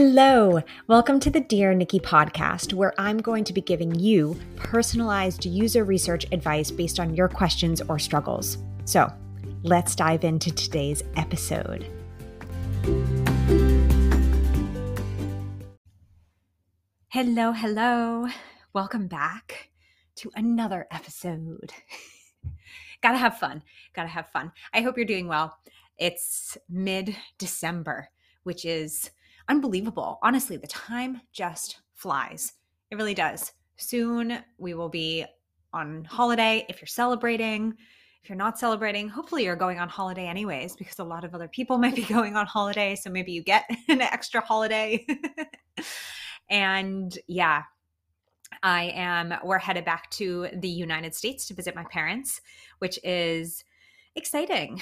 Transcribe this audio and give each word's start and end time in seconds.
Hello, 0.00 0.62
welcome 0.86 1.18
to 1.18 1.28
the 1.28 1.40
Dear 1.40 1.74
Nikki 1.74 1.98
podcast, 1.98 2.72
where 2.72 2.94
I'm 3.00 3.18
going 3.18 3.42
to 3.42 3.52
be 3.52 3.60
giving 3.60 3.92
you 3.96 4.38
personalized 4.54 5.44
user 5.44 5.82
research 5.82 6.24
advice 6.30 6.70
based 6.70 7.00
on 7.00 7.16
your 7.16 7.26
questions 7.26 7.82
or 7.88 7.98
struggles. 7.98 8.58
So 8.84 9.12
let's 9.64 9.96
dive 9.96 10.22
into 10.22 10.52
today's 10.52 11.02
episode. 11.16 11.84
Hello, 17.08 17.50
hello. 17.50 18.28
Welcome 18.72 19.08
back 19.08 19.70
to 20.14 20.30
another 20.36 20.86
episode. 20.92 21.72
Gotta 23.02 23.18
have 23.18 23.38
fun. 23.38 23.64
Gotta 23.94 24.10
have 24.10 24.28
fun. 24.28 24.52
I 24.72 24.82
hope 24.82 24.96
you're 24.96 25.06
doing 25.06 25.26
well. 25.26 25.58
It's 25.98 26.56
mid 26.68 27.16
December, 27.36 28.10
which 28.44 28.64
is 28.64 29.10
unbelievable. 29.48 30.18
Honestly, 30.22 30.56
the 30.56 30.66
time 30.66 31.20
just 31.32 31.80
flies. 31.94 32.52
It 32.90 32.96
really 32.96 33.14
does. 33.14 33.52
Soon 33.76 34.38
we 34.58 34.74
will 34.74 34.88
be 34.88 35.24
on 35.72 36.04
holiday. 36.04 36.64
If 36.68 36.80
you're 36.80 36.86
celebrating, 36.86 37.74
if 38.22 38.28
you're 38.28 38.36
not 38.36 38.58
celebrating, 38.58 39.08
hopefully 39.08 39.44
you're 39.44 39.56
going 39.56 39.78
on 39.78 39.88
holiday 39.88 40.26
anyways, 40.26 40.76
because 40.76 40.98
a 40.98 41.04
lot 41.04 41.24
of 41.24 41.34
other 41.34 41.48
people 41.48 41.78
might 41.78 41.96
be 41.96 42.02
going 42.02 42.36
on 42.36 42.46
holiday. 42.46 42.94
So 42.94 43.10
maybe 43.10 43.32
you 43.32 43.42
get 43.42 43.64
an 43.88 44.00
extra 44.00 44.40
holiday. 44.40 45.06
And 46.50 47.16
yeah, 47.26 47.62
I 48.62 48.92
am, 48.94 49.34
we're 49.44 49.58
headed 49.58 49.84
back 49.84 50.10
to 50.12 50.48
the 50.54 50.68
United 50.68 51.14
States 51.14 51.46
to 51.46 51.54
visit 51.54 51.74
my 51.74 51.84
parents, 51.84 52.40
which 52.78 52.98
is 53.04 53.64
exciting. 54.14 54.80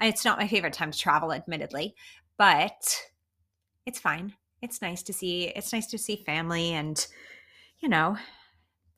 It's 0.00 0.24
not 0.24 0.38
my 0.38 0.46
favorite 0.46 0.72
time 0.72 0.92
to 0.92 0.98
travel, 0.98 1.32
admittedly, 1.32 1.94
but 2.36 3.02
it's 3.88 3.98
fine. 3.98 4.34
It's 4.60 4.82
nice 4.82 5.02
to 5.04 5.14
see, 5.14 5.44
it's 5.44 5.72
nice 5.72 5.86
to 5.86 5.98
see 5.98 6.22
family 6.26 6.74
and, 6.74 7.04
you 7.80 7.88
know, 7.88 8.18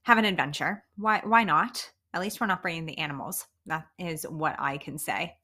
have 0.02 0.18
an 0.18 0.24
adventure. 0.24 0.82
Why, 0.96 1.20
why 1.22 1.44
not? 1.44 1.88
At 2.12 2.20
least 2.20 2.40
we're 2.40 2.48
not 2.48 2.60
bringing 2.60 2.86
the 2.86 2.98
animals. 2.98 3.46
That 3.66 3.86
is 4.00 4.24
what 4.24 4.56
I 4.58 4.78
can 4.78 4.98
say. 4.98 5.36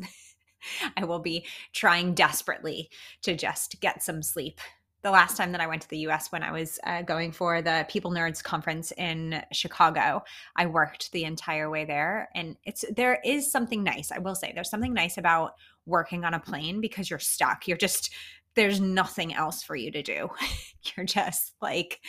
I 0.96 1.04
will 1.04 1.20
be 1.20 1.46
trying 1.72 2.14
desperately 2.14 2.90
to 3.22 3.36
just 3.36 3.80
get 3.80 4.02
some 4.02 4.20
sleep 4.20 4.60
the 5.02 5.12
last 5.12 5.36
time 5.36 5.52
that 5.52 5.60
I 5.60 5.68
went 5.68 5.82
to 5.82 5.88
the 5.90 6.08
US 6.08 6.32
when 6.32 6.42
I 6.42 6.50
was 6.50 6.80
uh, 6.82 7.02
going 7.02 7.30
for 7.30 7.62
the 7.62 7.86
People 7.88 8.10
Nerds 8.10 8.42
conference 8.42 8.92
in 8.96 9.40
Chicago. 9.52 10.24
I 10.56 10.66
worked 10.66 11.12
the 11.12 11.22
entire 11.22 11.70
way 11.70 11.84
there 11.84 12.28
and 12.34 12.56
it's 12.64 12.84
there 12.96 13.20
is 13.24 13.48
something 13.48 13.84
nice. 13.84 14.10
I 14.10 14.18
will 14.18 14.34
say 14.34 14.50
there's 14.52 14.70
something 14.70 14.92
nice 14.92 15.16
about 15.18 15.52
working 15.84 16.24
on 16.24 16.34
a 16.34 16.40
plane 16.40 16.80
because 16.80 17.08
you're 17.08 17.20
stuck. 17.20 17.68
You're 17.68 17.76
just 17.76 18.12
there's 18.56 18.80
nothing 18.80 19.34
else 19.34 19.62
for 19.62 19.76
you 19.76 19.90
to 19.92 20.02
do. 20.02 20.30
you're 20.96 21.06
just 21.06 21.54
like 21.62 22.00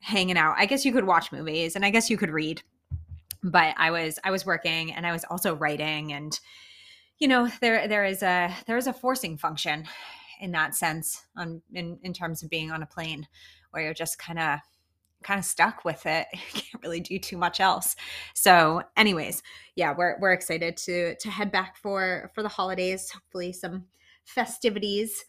hanging 0.00 0.36
out. 0.36 0.56
I 0.58 0.66
guess 0.66 0.84
you 0.84 0.92
could 0.92 1.06
watch 1.06 1.30
movies 1.30 1.76
and 1.76 1.84
I 1.84 1.90
guess 1.90 2.10
you 2.10 2.16
could 2.16 2.30
read. 2.30 2.62
But 3.44 3.74
I 3.76 3.90
was 3.90 4.18
I 4.24 4.30
was 4.30 4.46
working 4.46 4.92
and 4.92 5.06
I 5.06 5.12
was 5.12 5.24
also 5.24 5.54
writing 5.54 6.12
and 6.12 6.38
you 7.18 7.28
know 7.28 7.48
there 7.60 7.86
there 7.88 8.04
is 8.04 8.22
a 8.22 8.54
there 8.66 8.76
is 8.76 8.86
a 8.86 8.92
forcing 8.92 9.36
function 9.36 9.84
in 10.40 10.52
that 10.52 10.74
sense 10.74 11.24
on 11.36 11.62
in, 11.72 11.98
in 12.02 12.12
terms 12.12 12.42
of 12.42 12.50
being 12.50 12.70
on 12.70 12.82
a 12.82 12.86
plane 12.86 13.26
where 13.70 13.82
you're 13.82 13.94
just 13.94 14.18
kind 14.18 14.38
of 14.38 14.58
kind 15.22 15.38
of 15.38 15.44
stuck 15.44 15.84
with 15.84 16.04
it 16.04 16.26
you 16.32 16.60
can't 16.62 16.82
really 16.82 17.00
do 17.00 17.18
too 17.18 17.36
much 17.36 17.60
else 17.60 17.94
so 18.34 18.82
anyways 18.96 19.42
yeah 19.76 19.94
we're, 19.96 20.18
we're 20.20 20.32
excited 20.32 20.76
to 20.76 21.14
to 21.16 21.30
head 21.30 21.52
back 21.52 21.76
for 21.76 22.30
for 22.34 22.42
the 22.42 22.48
holidays 22.48 23.10
hopefully 23.10 23.52
some 23.52 23.84
festivities 24.24 25.24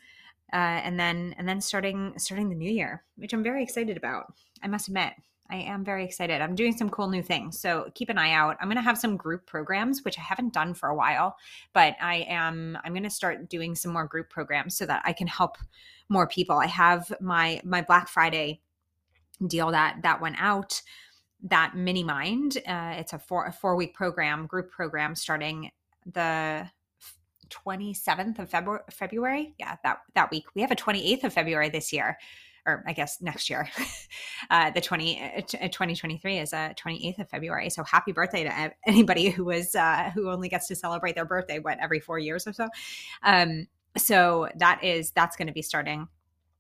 uh, 0.54 0.82
and 0.84 1.00
then 1.00 1.36
and 1.38 1.48
then 1.48 1.60
starting 1.60 2.14
starting 2.18 2.50
the 2.50 2.56
new 2.56 2.72
year 2.72 3.04
which 3.18 3.34
i'm 3.34 3.44
very 3.44 3.64
excited 3.64 3.98
about 3.98 4.34
i 4.62 4.68
must 4.68 4.88
admit 4.88 5.14
I 5.54 5.58
am 5.58 5.84
very 5.84 6.04
excited. 6.04 6.42
I'm 6.42 6.56
doing 6.56 6.76
some 6.76 6.90
cool 6.90 7.08
new 7.10 7.22
things. 7.22 7.60
So 7.60 7.92
keep 7.94 8.10
an 8.10 8.18
eye 8.18 8.32
out. 8.32 8.58
I'm 8.60 8.68
going 8.68 8.78
to 8.78 8.82
have 8.82 8.98
some 8.98 9.18
group 9.18 9.46
programs, 9.46 10.04
which 10.04 10.18
I 10.18 10.22
haven't 10.22 10.54
done 10.54 10.74
for 10.74 10.90
a 10.90 10.96
while, 10.96 11.36
but 11.74 11.96
I 12.02 12.26
am, 12.28 12.78
I'm 12.84 12.94
going 12.94 13.04
to 13.04 13.10
start 13.10 13.50
doing 13.50 13.76
some 13.76 13.94
more 13.94 14.08
group 14.08 14.30
programs 14.30 14.76
so 14.76 14.86
that 14.86 15.04
I 15.06 15.14
can 15.14 15.28
help 15.28 15.58
more 16.10 16.28
people. 16.28 16.58
I 16.58 16.68
have 16.68 17.12
my, 17.22 17.62
my 17.64 17.82
Black 17.82 18.08
Friday 18.08 18.62
deal 19.46 19.70
that, 19.72 19.98
that 20.02 20.22
went 20.22 20.38
out 20.40 20.82
that 21.44 21.76
mini 21.76 22.04
mind. 22.04 22.58
Uh, 22.66 22.96
it's 22.98 23.14
a 23.14 23.20
four, 23.20 23.46
a 23.46 23.52
four 23.52 23.76
week 23.76 23.94
program, 23.94 24.48
group 24.48 24.72
program 24.72 25.14
starting 25.14 25.72
the 26.06 26.68
27th 27.54 28.40
of 28.40 28.50
February, 28.50 28.84
February. 28.90 29.56
Yeah, 29.60 29.76
that, 29.84 30.00
that 30.16 30.32
week. 30.32 30.46
We 30.56 30.62
have 30.62 30.72
a 30.72 30.76
28th 30.76 31.26
of 31.26 31.34
February 31.34 31.70
this 31.70 31.94
year 31.94 32.18
or 32.66 32.84
I 32.88 32.94
guess 32.94 33.22
next 33.22 33.50
year, 33.50 33.70
uh, 34.50 34.72
the 34.72 34.82
20, 34.82 35.22
uh, 35.22 35.42
2023 35.42 36.40
is 36.40 36.54
a 36.54 36.74
28th 36.80 37.20
of 37.20 37.30
February. 37.30 37.70
So 37.70 37.84
happy 37.84 38.12
birthday 38.12 38.44
to 38.44 38.72
anybody 38.88 39.30
who 39.30 39.46
was, 39.46 39.76
uh, 39.76 40.12
who 40.14 40.30
only 40.30 40.50
gets 40.50 40.68
to 40.68 40.76
celebrate 40.76 41.16
their 41.16 41.26
birthday, 41.26 41.60
what, 41.60 41.78
every 41.80 42.00
four 42.00 42.20
years 42.20 42.48
or 42.48 42.54
so. 42.54 42.70
Um, 43.22 43.68
so 43.98 44.50
that 44.56 44.84
is, 44.84 45.12
that's 45.12 45.36
going 45.36 45.48
to 45.48 45.54
be 45.54 45.62
starting 45.62 46.08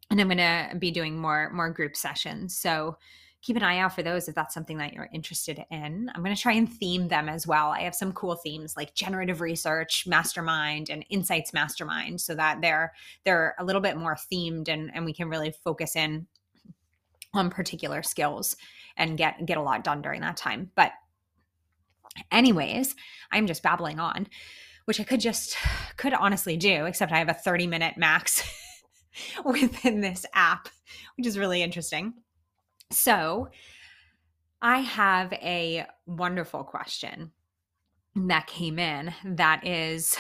and 0.10 0.20
I'm 0.20 0.28
going 0.28 0.38
to 0.38 0.78
be 0.78 0.92
doing 0.92 1.18
more, 1.18 1.50
more 1.54 1.70
group 1.70 1.96
sessions. 1.96 2.58
So 2.58 2.98
keep 3.44 3.58
an 3.58 3.64
eye 3.64 3.80
out 3.80 3.94
for 3.94 4.02
those 4.02 4.30
if 4.30 4.36
that's 4.36 4.54
something 4.54 4.78
that 4.78 4.94
you're 4.94 5.10
interested 5.14 5.64
in. 5.70 6.10
I'm 6.16 6.24
going 6.24 6.36
to 6.36 6.42
try 6.42 6.54
and 6.54 6.72
theme 6.72 7.10
them 7.10 7.28
as 7.28 7.46
well. 7.46 7.70
I 7.70 7.82
have 7.82 7.94
some 7.94 8.14
cool 8.14 8.36
themes 8.36 8.76
like 8.78 8.96
generative 8.96 9.42
research 9.42 10.08
mastermind 10.08 10.90
and 10.90 11.06
insights 11.10 11.54
mastermind 11.54 12.22
so 12.22 12.34
that 12.36 12.62
they're 12.62 12.94
they're 13.26 13.54
a 13.60 13.66
little 13.66 13.82
bit 13.82 13.98
more 13.98 14.18
themed 14.32 14.70
and 14.70 14.90
and 14.96 15.04
we 15.04 15.14
can 15.14 15.30
really 15.30 15.54
focus 15.64 15.96
in 15.96 16.26
on 17.34 17.50
particular 17.50 18.02
skills 18.02 18.56
and 18.96 19.18
get 19.18 19.46
get 19.46 19.58
a 19.58 19.62
lot 19.62 19.84
done 19.84 20.02
during 20.02 20.22
that 20.22 20.38
time. 20.38 20.72
But 20.76 20.94
anyways, 22.32 22.96
I'm 23.30 23.46
just 23.46 23.62
babbling 23.62 24.00
on, 24.00 24.28
which 24.86 25.02
I 25.02 25.04
could 25.04 25.20
just 25.20 25.58
could 25.98 26.14
honestly 26.14 26.56
do 26.56 26.86
except 26.86 27.12
I 27.12 27.20
have 27.20 27.30
a 27.30 27.34
30 27.34 27.68
minute 27.68 27.98
max 27.98 28.42
within 29.46 30.00
this 30.00 30.26
app, 30.34 30.70
which 31.18 31.28
is 31.28 31.38
really 31.38 31.62
interesting. 31.62 32.14
So, 32.94 33.50
I 34.62 34.80
have 34.80 35.34
a 35.34 35.86
wonderful 36.06 36.64
question 36.64 37.32
that 38.16 38.48
came 38.48 38.80
in 38.80 39.14
that 39.26 39.66
is 39.66 40.16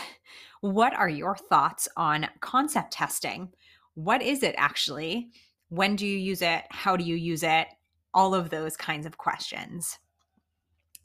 what 0.61 0.93
are 0.93 1.09
your 1.09 1.35
thoughts 1.35 1.87
on 1.95 2.27
concept 2.41 2.91
testing? 2.91 3.49
What 3.93 4.21
is 4.21 4.43
it 4.43 4.55
actually? 4.57 5.29
When 5.69 5.95
do 5.95 6.07
you 6.07 6.17
use 6.17 6.41
it? 6.41 6.63
How 6.71 6.97
do 6.97 7.03
you 7.03 7.15
use 7.15 7.43
it? 7.43 7.67
All 8.13 8.33
of 8.33 8.49
those 8.49 8.75
kinds 8.75 9.05
of 9.05 9.17
questions. 9.17 9.99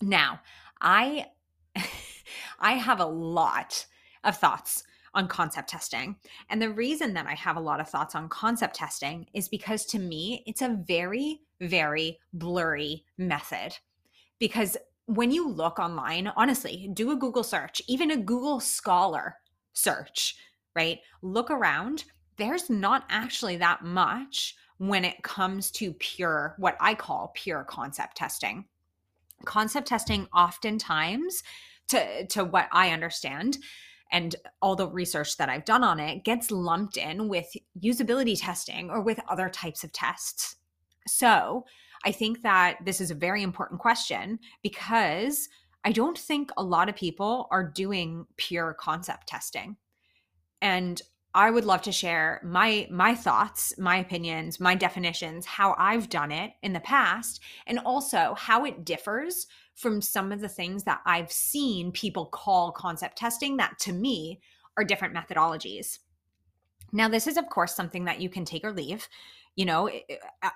Now, 0.01 0.41
I 0.81 1.27
I 2.61 2.73
have 2.73 3.01
a 3.01 3.07
lot 3.07 3.87
of 4.25 4.37
thoughts 4.37 4.85
on 5.19 5.27
concept 5.27 5.69
testing. 5.69 6.17
And 6.49 6.63
the 6.63 6.71
reason 6.71 7.13
that 7.15 7.27
I 7.27 7.35
have 7.35 7.57
a 7.57 7.61
lot 7.61 7.81
of 7.81 7.89
thoughts 7.89 8.15
on 8.15 8.29
concept 8.29 8.77
testing 8.77 9.27
is 9.35 9.49
because 9.49 9.85
to 9.87 9.99
me, 9.99 10.45
it's 10.47 10.63
a 10.63 10.79
very, 10.87 11.41
very 11.61 12.21
blurry 12.33 13.05
method. 13.19 13.77
Because 14.39 14.77
when 15.07 15.33
you 15.33 15.49
look 15.49 15.81
online, 15.81 16.33
honestly, 16.37 16.89
do 16.95 17.11
a 17.11 17.17
Google 17.17 17.43
search, 17.43 17.83
even 17.89 18.13
a 18.13 18.17
Google 18.17 18.61
Scholar 18.61 19.37
search, 19.73 20.37
right? 20.77 21.01
Look 21.21 21.51
around. 21.51 22.05
There's 22.37 22.71
not 22.71 23.05
actually 23.09 23.57
that 23.57 23.83
much 23.83 24.55
when 24.77 25.05
it 25.05 25.25
comes 25.25 25.73
to 25.73 25.93
pure, 25.95 26.55
what 26.59 26.77
I 26.81 26.95
call 26.95 27.33
pure 27.35 27.65
concept 27.65 28.17
testing. 28.17 28.67
Concept 29.45 29.89
testing, 29.89 30.29
oftentimes, 30.33 31.43
to, 31.89 32.27
to 32.27 32.45
what 32.45 32.69
I 32.71 32.91
understand, 32.91 33.59
and 34.11 34.37
all 34.63 34.77
the 34.77 34.89
research 34.89 35.37
that 35.37 35.49
I've 35.49 35.65
done 35.65 35.85
on 35.85 36.01
it 36.01 36.25
gets 36.25 36.51
lumped 36.51 36.97
in 36.97 37.29
with 37.29 37.51
usability 37.81 38.41
testing 38.41 38.91
or 38.91 39.01
with 39.01 39.21
other 39.29 39.49
types 39.49 39.85
of 39.85 39.93
tests. 39.93 40.57
So 41.07 41.65
I 42.05 42.13
think 42.13 42.43
that 42.43 42.79
this 42.85 43.01
is 43.01 43.11
a 43.11 43.15
very 43.15 43.43
important 43.43 43.81
question 43.81 44.39
because 44.63 45.49
I 45.85 45.93
don't 45.93 46.19
think 46.19 46.51
a 46.57 46.63
lot 46.63 46.89
of 46.89 46.97
people 46.97 47.49
are 47.51 47.65
doing 47.65 48.27
pure 48.37 48.75
concept 48.75 49.27
testing. 49.27 49.77
And 50.61 51.01
I 51.35 51.51
would 51.51 51.65
love 51.65 51.83
to 51.83 51.93
share 51.93 52.41
my 52.45 52.89
my 52.91 53.15
thoughts, 53.15 53.73
my 53.79 53.99
opinions, 53.99 54.59
my 54.59 54.75
definitions, 54.75 55.47
how 55.47 55.75
I've 55.79 56.09
done 56.09 56.33
it 56.33 56.53
in 56.63 56.73
the 56.73 56.81
past, 56.81 57.41
and 57.67 57.79
also 57.79 58.35
how 58.37 58.65
it 58.65 58.85
differs 58.85 59.47
from 59.79 60.03
some 60.03 60.33
of 60.33 60.41
the 60.41 60.49
things 60.49 60.83
that 60.85 61.01
I've 61.07 61.31
seen 61.31 61.93
people 61.93 62.27
call 62.27 62.73
concept 62.73 63.17
testing 63.17 63.59
that 63.59 63.79
to 63.81 63.93
me 63.93 64.41
are 64.77 64.83
different 64.83 65.15
methodologies. 65.15 65.99
Now, 66.93 67.09
this 67.09 67.29
is, 67.29 67.37
of 67.37 67.49
course, 67.49 67.77
something 67.77 68.05
that 68.07 68.21
you 68.21 68.29
can 68.29 68.45
take 68.45 68.65
or 68.65 68.73
leave. 68.73 69.09
You 69.55 69.67
know, 69.67 69.89
uh, 70.43 70.51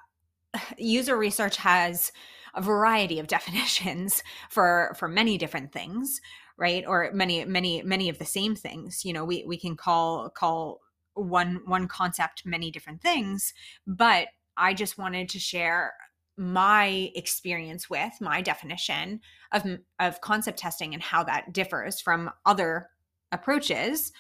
user 0.76 1.16
research 1.16 1.56
has 1.58 2.10
a 2.54 2.60
variety 2.60 3.20
of 3.20 3.26
definitions 3.28 4.24
for 4.50 4.94
for 4.98 5.08
many 5.08 5.38
different 5.38 5.72
things 5.72 6.20
right 6.58 6.84
or 6.86 7.10
many 7.14 7.44
many 7.46 7.80
many 7.82 8.10
of 8.10 8.18
the 8.18 8.26
same 8.26 8.54
things 8.54 9.06
you 9.06 9.12
know 9.14 9.24
we 9.24 9.42
we 9.46 9.56
can 9.56 9.74
call 9.74 10.28
call 10.28 10.80
one 11.14 11.60
one 11.64 11.88
concept 11.88 12.44
many 12.44 12.70
different 12.70 13.00
things 13.00 13.54
but 13.86 14.28
i 14.58 14.74
just 14.74 14.98
wanted 14.98 15.30
to 15.30 15.38
share 15.38 15.94
my 16.42 17.12
experience 17.14 17.88
with 17.88 18.12
my 18.20 18.42
definition 18.42 19.20
of 19.52 19.64
of 20.00 20.20
concept 20.20 20.58
testing 20.58 20.92
and 20.92 21.02
how 21.02 21.22
that 21.22 21.52
differs 21.52 22.00
from 22.00 22.30
other 22.44 22.88
approaches. 23.30 24.12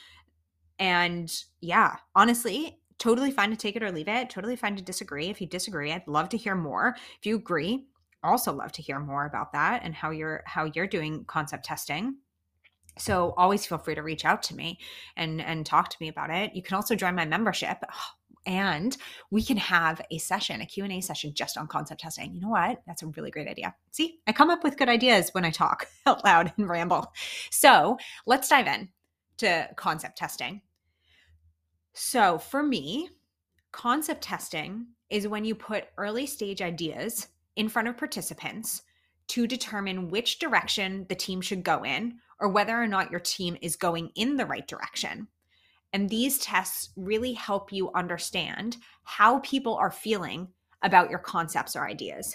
And 0.78 1.32
yeah 1.60 1.96
honestly 2.14 2.78
totally 2.98 3.32
fine 3.32 3.50
to 3.50 3.56
take 3.56 3.74
it 3.74 3.82
or 3.82 3.90
leave 3.90 4.08
it 4.08 4.30
totally 4.30 4.56
fine 4.56 4.76
to 4.76 4.82
disagree. 4.82 5.26
If 5.28 5.40
you 5.40 5.46
disagree 5.48 5.92
i'd 5.92 6.06
love 6.06 6.28
to 6.30 6.36
hear 6.36 6.54
more. 6.54 6.94
If 7.18 7.26
you 7.26 7.36
agree 7.36 7.86
also 8.22 8.52
love 8.52 8.70
to 8.72 8.82
hear 8.82 9.00
more 9.00 9.26
about 9.26 9.52
that 9.52 9.82
and 9.82 9.94
how 9.94 10.10
you're 10.10 10.42
how 10.46 10.70
you're 10.72 10.86
doing 10.86 11.24
concept 11.24 11.64
testing. 11.64 12.16
So 12.98 13.34
always 13.36 13.66
feel 13.66 13.78
free 13.78 13.94
to 13.94 14.02
reach 14.02 14.24
out 14.24 14.42
to 14.44 14.54
me 14.54 14.78
and 15.16 15.40
and 15.40 15.66
talk 15.66 15.88
to 15.88 15.96
me 16.00 16.08
about 16.08 16.30
it. 16.30 16.54
You 16.54 16.62
can 16.62 16.76
also 16.76 16.94
join 16.94 17.14
my 17.16 17.24
membership 17.24 17.78
oh, 17.82 18.04
and 18.46 18.96
we 19.30 19.42
can 19.42 19.56
have 19.56 20.00
a 20.10 20.18
session 20.18 20.60
a 20.60 20.66
q&a 20.66 21.00
session 21.00 21.32
just 21.34 21.56
on 21.56 21.66
concept 21.66 22.00
testing. 22.00 22.34
You 22.34 22.40
know 22.40 22.48
what? 22.48 22.82
That's 22.86 23.02
a 23.02 23.08
really 23.08 23.30
great 23.30 23.48
idea. 23.48 23.74
See 23.90 24.18
i 24.26 24.32
come 24.32 24.50
up 24.50 24.64
with 24.64 24.76
good 24.76 24.88
ideas 24.88 25.30
when 25.32 25.44
i 25.44 25.50
talk 25.50 25.86
out 26.06 26.24
loud 26.24 26.52
and 26.56 26.68
ramble. 26.68 27.12
So 27.50 27.98
let's 28.26 28.48
dive 28.48 28.66
in 28.66 28.88
to 29.38 29.68
concept 29.76 30.18
testing. 30.18 30.62
So 31.94 32.38
for 32.38 32.62
me 32.62 33.10
concept 33.70 34.22
testing 34.22 34.86
is 35.10 35.28
when 35.28 35.44
you 35.44 35.54
put 35.54 35.88
early 35.96 36.26
stage 36.26 36.62
ideas 36.62 37.28
in 37.56 37.68
front 37.68 37.88
of 37.88 37.96
participants 37.96 38.82
to 39.28 39.46
determine 39.46 40.08
which 40.08 40.38
direction 40.38 41.06
the 41.08 41.14
team 41.14 41.40
should 41.40 41.62
go 41.62 41.84
in 41.84 42.18
or 42.40 42.48
whether 42.48 42.80
or 42.80 42.86
not 42.86 43.10
your 43.10 43.20
team 43.20 43.56
is 43.62 43.76
going 43.76 44.10
in 44.14 44.36
the 44.36 44.46
right 44.46 44.66
direction. 44.66 45.28
And 45.92 46.08
these 46.08 46.38
tests 46.38 46.90
really 46.96 47.34
help 47.34 47.72
you 47.72 47.90
understand 47.92 48.78
how 49.04 49.40
people 49.40 49.74
are 49.74 49.90
feeling 49.90 50.48
about 50.82 51.10
your 51.10 51.18
concepts 51.18 51.76
or 51.76 51.86
ideas. 51.86 52.34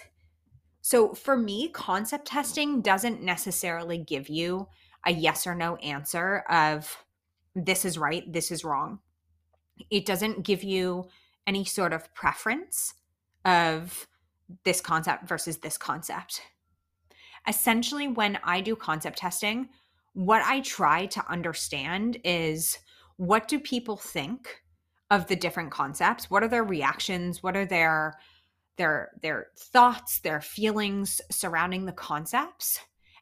So, 0.81 1.13
for 1.13 1.35
me, 1.35 1.69
concept 1.69 2.27
testing 2.27 2.81
doesn't 2.81 3.21
necessarily 3.21 3.97
give 3.97 4.29
you 4.29 4.67
a 5.05 5.11
yes 5.11 5.47
or 5.47 5.55
no 5.55 5.75
answer 5.77 6.43
of 6.49 7.03
this 7.55 7.83
is 7.83 7.97
right, 7.97 8.31
this 8.31 8.51
is 8.51 8.63
wrong. 8.63 8.99
It 9.89 10.05
doesn't 10.05 10.43
give 10.43 10.63
you 10.63 11.07
any 11.45 11.65
sort 11.65 11.93
of 11.93 12.13
preference 12.13 12.93
of 13.43 14.07
this 14.63 14.81
concept 14.81 15.27
versus 15.27 15.57
this 15.57 15.77
concept. 15.77 16.41
Essentially, 17.47 18.07
when 18.07 18.37
I 18.43 18.61
do 18.61 18.75
concept 18.75 19.17
testing, 19.17 19.69
what 20.13 20.41
I 20.43 20.61
try 20.61 21.05
to 21.07 21.31
understand 21.31 22.19
is 22.23 22.77
what 23.17 23.47
do 23.47 23.59
people 23.59 23.97
think 23.97 24.61
of 25.09 25.27
the 25.27 25.35
different 25.35 25.71
concepts? 25.71 26.29
What 26.29 26.43
are 26.43 26.47
their 26.47 26.63
reactions? 26.63 27.43
What 27.43 27.57
are 27.57 27.65
their 27.65 28.17
their 28.77 29.09
their 29.21 29.47
thoughts, 29.57 30.19
their 30.19 30.41
feelings 30.41 31.21
surrounding 31.31 31.85
the 31.85 31.91
concepts? 31.91 32.79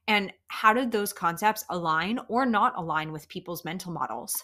And 0.08 0.32
how 0.48 0.74
did 0.74 0.92
those 0.92 1.14
concepts 1.14 1.66
align 1.70 2.20
or 2.28 2.46
not 2.46 2.74
align 2.78 3.12
with 3.12 3.30
people's 3.30 3.66
mental 3.66 3.92
models? 3.92 4.44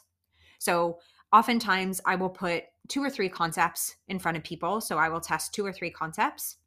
So, 0.57 0.99
oftentimes 1.33 2.01
I 2.05 2.15
will 2.15 2.29
put 2.29 2.63
two 2.87 3.03
or 3.03 3.09
three 3.09 3.29
concepts 3.29 3.95
in 4.07 4.19
front 4.19 4.37
of 4.37 4.43
people. 4.43 4.81
So, 4.81 4.97
I 4.97 5.09
will 5.09 5.21
test 5.21 5.53
two 5.53 5.65
or 5.65 5.71
three 5.73 5.91
concepts 5.91 6.57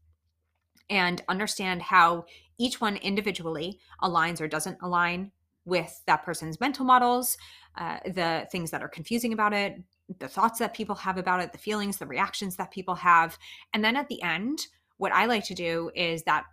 and 0.90 1.22
understand 1.28 1.82
how 1.82 2.26
each 2.58 2.80
one 2.80 2.96
individually 2.96 3.80
aligns 4.02 4.40
or 4.40 4.46
doesn't 4.46 4.78
align 4.82 5.32
with 5.64 6.02
that 6.06 6.24
person's 6.24 6.60
mental 6.60 6.84
models, 6.84 7.36
uh, 7.76 7.98
the 8.06 8.46
things 8.50 8.70
that 8.70 8.82
are 8.82 8.88
confusing 8.88 9.32
about 9.32 9.52
it, 9.52 9.82
the 10.18 10.28
thoughts 10.28 10.58
that 10.58 10.74
people 10.74 10.94
have 10.94 11.16
about 11.16 11.40
it, 11.40 11.52
the 11.52 11.58
feelings, 11.58 11.96
the 11.96 12.06
reactions 12.06 12.56
that 12.56 12.70
people 12.70 12.94
have. 12.94 13.38
And 13.72 13.84
then 13.84 13.96
at 13.96 14.08
the 14.08 14.22
end, 14.22 14.58
what 14.98 15.12
I 15.12 15.26
like 15.26 15.44
to 15.46 15.54
do 15.54 15.90
is 15.94 16.22
that 16.24 16.44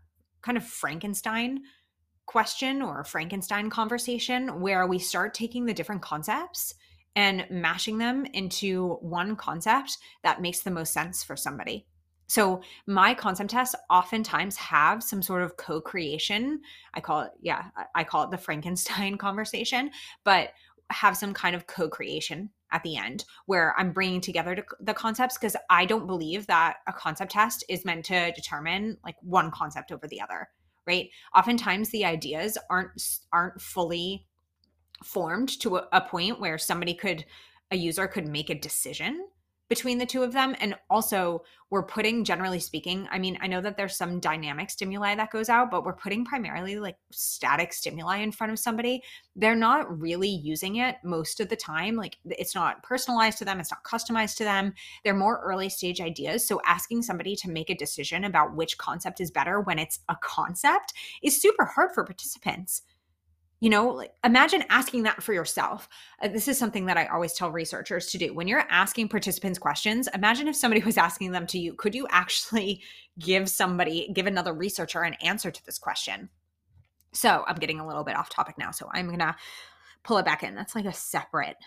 kind 0.41 0.57
of 0.57 0.63
Frankenstein 0.65 1.61
question 2.25 2.81
or 2.81 3.03
Frankenstein 3.03 3.69
conversation 3.69 4.61
where 4.61 4.87
we 4.87 4.99
start 4.99 5.33
taking 5.33 5.65
the 5.65 5.73
different 5.73 6.01
concepts 6.01 6.73
and 7.15 7.45
mashing 7.49 7.97
them 7.97 8.25
into 8.33 8.93
one 9.01 9.35
concept 9.35 9.97
that 10.23 10.41
makes 10.41 10.61
the 10.61 10.71
most 10.71 10.93
sense 10.93 11.23
for 11.23 11.35
somebody. 11.35 11.85
So 12.31 12.61
my 12.87 13.13
concept 13.13 13.49
tests 13.49 13.75
oftentimes 13.89 14.55
have 14.55 15.03
some 15.03 15.21
sort 15.21 15.41
of 15.41 15.57
co-creation. 15.57 16.61
I 16.93 17.01
call 17.01 17.23
it, 17.23 17.31
yeah, 17.41 17.65
I 17.93 18.05
call 18.05 18.23
it 18.23 18.31
the 18.31 18.37
Frankenstein 18.37 19.17
conversation, 19.17 19.91
but 20.23 20.51
have 20.91 21.17
some 21.17 21.33
kind 21.33 21.57
of 21.57 21.67
co-creation 21.67 22.49
at 22.71 22.83
the 22.83 22.95
end 22.95 23.25
where 23.47 23.75
I'm 23.77 23.91
bringing 23.91 24.21
together 24.21 24.63
the 24.79 24.93
concepts 24.93 25.37
because 25.37 25.57
I 25.69 25.83
don't 25.83 26.07
believe 26.07 26.47
that 26.47 26.77
a 26.87 26.93
concept 26.93 27.33
test 27.33 27.65
is 27.67 27.83
meant 27.83 28.05
to 28.05 28.31
determine 28.31 28.97
like 29.03 29.17
one 29.21 29.51
concept 29.51 29.91
over 29.91 30.07
the 30.07 30.21
other, 30.21 30.47
right? 30.87 31.09
Oftentimes 31.35 31.89
the 31.89 32.05
ideas 32.05 32.57
aren't 32.69 32.91
aren't 33.33 33.59
fully 33.59 34.25
formed 35.03 35.59
to 35.59 35.81
a, 35.91 35.99
point 35.99 36.39
where 36.39 36.57
somebody 36.57 36.93
could 36.93 37.25
a 37.71 37.75
user 37.75 38.07
could 38.07 38.27
make 38.29 38.49
a 38.49 38.55
decision 38.55 39.27
between 39.71 39.97
the 39.97 40.05
two 40.05 40.21
of 40.21 40.33
them 40.33 40.53
and 40.59 40.75
also 40.89 41.41
we're 41.69 41.81
putting 41.81 42.25
generally 42.25 42.59
speaking 42.59 43.07
i 43.09 43.17
mean 43.17 43.37
i 43.39 43.47
know 43.47 43.61
that 43.61 43.77
there's 43.77 43.95
some 43.95 44.19
dynamic 44.19 44.69
stimuli 44.69 45.15
that 45.15 45.31
goes 45.31 45.47
out 45.47 45.71
but 45.71 45.85
we're 45.85 45.93
putting 45.93 46.25
primarily 46.25 46.75
like 46.77 46.97
static 47.11 47.73
stimuli 47.73 48.17
in 48.17 48.31
front 48.31 48.51
of 48.51 48.59
somebody. 48.59 49.03
They're 49.35 49.55
not 49.55 49.99
really 49.99 50.29
using 50.29 50.77
it 50.77 50.97
most 51.03 51.39
of 51.39 51.49
the 51.49 51.55
time 51.55 51.95
like 51.95 52.17
it's 52.25 52.55
not 52.55 52.83
personalized 52.83 53.37
to 53.39 53.45
them 53.45 53.59
it's 53.59 53.71
not 53.71 53.83
customized 53.83 54.37
to 54.37 54.43
them. 54.43 54.73
They're 55.03 55.13
more 55.13 55.41
early 55.43 55.69
stage 55.69 56.01
ideas 56.01 56.47
so 56.47 56.61
asking 56.65 57.03
somebody 57.03 57.35
to 57.37 57.49
make 57.49 57.69
a 57.69 57.75
decision 57.75 58.23
about 58.25 58.55
which 58.55 58.77
concept 58.77 59.21
is 59.21 59.31
better 59.31 59.61
when 59.61 59.79
it's 59.79 59.99
a 60.09 60.15
concept 60.21 60.93
is 61.23 61.41
super 61.41 61.65
hard 61.65 61.91
for 61.93 62.03
participants 62.03 62.81
you 63.61 63.69
know, 63.69 63.89
like 63.89 64.11
imagine 64.23 64.63
asking 64.69 65.03
that 65.03 65.21
for 65.21 65.33
yourself. 65.33 65.87
Uh, 66.21 66.27
this 66.27 66.47
is 66.47 66.57
something 66.57 66.87
that 66.87 66.97
I 66.97 67.05
always 67.05 67.33
tell 67.33 67.51
researchers 67.51 68.07
to 68.07 68.17
do. 68.17 68.33
When 68.33 68.47
you're 68.47 68.65
asking 68.69 69.09
participants 69.09 69.59
questions, 69.59 70.09
imagine 70.15 70.47
if 70.47 70.55
somebody 70.55 70.81
was 70.85 70.97
asking 70.97 71.31
them 71.31 71.45
to 71.47 71.59
you, 71.59 71.75
could 71.75 71.95
you 71.95 72.07
actually 72.09 72.81
give 73.19 73.47
somebody, 73.47 74.11
give 74.13 74.25
another 74.25 74.53
researcher 74.53 75.03
an 75.03 75.13
answer 75.21 75.51
to 75.51 75.65
this 75.65 75.77
question? 75.77 76.29
So 77.13 77.43
I'm 77.47 77.55
getting 77.55 77.79
a 77.79 77.87
little 77.87 78.03
bit 78.03 78.15
off 78.15 78.29
topic 78.29 78.57
now. 78.57 78.71
So 78.71 78.89
I'm 78.91 79.07
going 79.07 79.19
to 79.19 79.35
pull 80.03 80.17
it 80.17 80.25
back 80.25 80.41
in. 80.41 80.55
That's 80.55 80.75
like 80.75 80.85
a 80.85 80.93
separate 80.93 81.57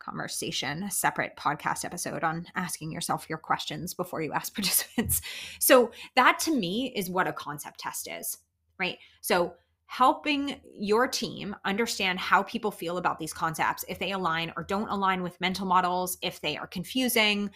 conversation, 0.00 0.82
a 0.84 0.90
separate 0.90 1.36
podcast 1.36 1.84
episode 1.84 2.24
on 2.24 2.46
asking 2.56 2.90
yourself 2.90 3.26
your 3.28 3.38
questions 3.38 3.94
before 3.94 4.22
you 4.22 4.32
ask 4.32 4.54
participants. 4.54 5.20
So 5.60 5.92
that 6.16 6.40
to 6.40 6.54
me 6.54 6.92
is 6.96 7.08
what 7.08 7.28
a 7.28 7.32
concept 7.32 7.78
test 7.78 8.08
is, 8.10 8.38
right? 8.80 8.98
So 9.20 9.54
helping 9.88 10.60
your 10.78 11.08
team 11.08 11.56
understand 11.64 12.18
how 12.18 12.42
people 12.42 12.70
feel 12.70 12.98
about 12.98 13.18
these 13.18 13.32
concepts, 13.32 13.86
if 13.88 13.98
they 13.98 14.12
align 14.12 14.52
or 14.54 14.62
don't 14.62 14.88
align 14.88 15.22
with 15.22 15.40
mental 15.40 15.66
models, 15.66 16.18
if 16.20 16.42
they 16.42 16.58
are 16.58 16.66
confusing, 16.66 17.50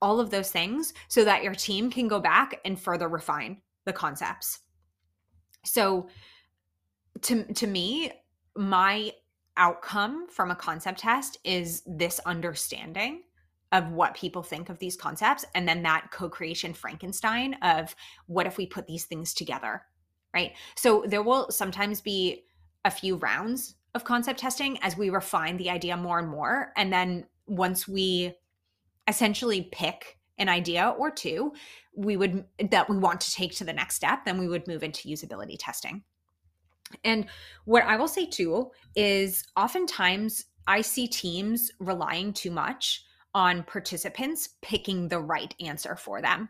all 0.00 0.18
of 0.18 0.30
those 0.30 0.50
things, 0.50 0.94
so 1.08 1.24
that 1.24 1.42
your 1.42 1.54
team 1.54 1.90
can 1.90 2.08
go 2.08 2.18
back 2.18 2.58
and 2.64 2.80
further 2.80 3.06
refine 3.06 3.60
the 3.84 3.92
concepts. 3.92 4.60
So, 5.62 6.08
to, 7.22 7.44
to 7.52 7.66
me, 7.66 8.12
my 8.56 9.12
outcome 9.58 10.26
from 10.30 10.50
a 10.50 10.56
concept 10.56 11.00
test 11.00 11.36
is 11.44 11.82
this 11.86 12.18
understanding 12.20 13.24
of 13.72 13.90
what 13.92 14.14
people 14.14 14.42
think 14.42 14.70
of 14.70 14.78
these 14.78 14.96
concepts 14.96 15.44
and 15.54 15.68
then 15.68 15.82
that 15.82 16.10
co-creation 16.10 16.72
frankenstein 16.72 17.54
of 17.60 17.94
what 18.26 18.46
if 18.46 18.56
we 18.56 18.64
put 18.64 18.86
these 18.86 19.04
things 19.04 19.34
together 19.34 19.82
right? 20.34 20.52
So 20.76 21.04
there 21.06 21.22
will 21.22 21.50
sometimes 21.50 22.00
be 22.00 22.44
a 22.84 22.90
few 22.90 23.16
rounds 23.16 23.74
of 23.94 24.04
concept 24.04 24.38
testing 24.38 24.78
as 24.82 24.96
we 24.96 25.10
refine 25.10 25.56
the 25.56 25.70
idea 25.70 25.96
more 25.96 26.18
and 26.18 26.28
more. 26.28 26.72
And 26.76 26.92
then 26.92 27.26
once 27.46 27.88
we 27.88 28.34
essentially 29.06 29.68
pick 29.72 30.18
an 30.38 30.48
idea 30.48 30.94
or 30.98 31.10
two, 31.10 31.52
we 31.96 32.16
would 32.16 32.44
that 32.70 32.88
we 32.88 32.96
want 32.96 33.20
to 33.22 33.32
take 33.32 33.56
to 33.56 33.64
the 33.64 33.72
next 33.72 33.96
step, 33.96 34.24
then 34.24 34.38
we 34.38 34.48
would 34.48 34.68
move 34.68 34.82
into 34.82 35.08
usability 35.08 35.56
testing. 35.58 36.04
And 37.04 37.26
what 37.64 37.84
I 37.84 37.96
will 37.96 38.08
say 38.08 38.26
too 38.26 38.70
is 38.94 39.44
oftentimes 39.56 40.44
I 40.66 40.82
see 40.82 41.08
teams 41.08 41.70
relying 41.80 42.32
too 42.32 42.50
much 42.50 43.04
on 43.34 43.62
participants 43.64 44.50
picking 44.62 45.08
the 45.08 45.20
right 45.20 45.54
answer 45.60 45.96
for 45.96 46.22
them 46.22 46.48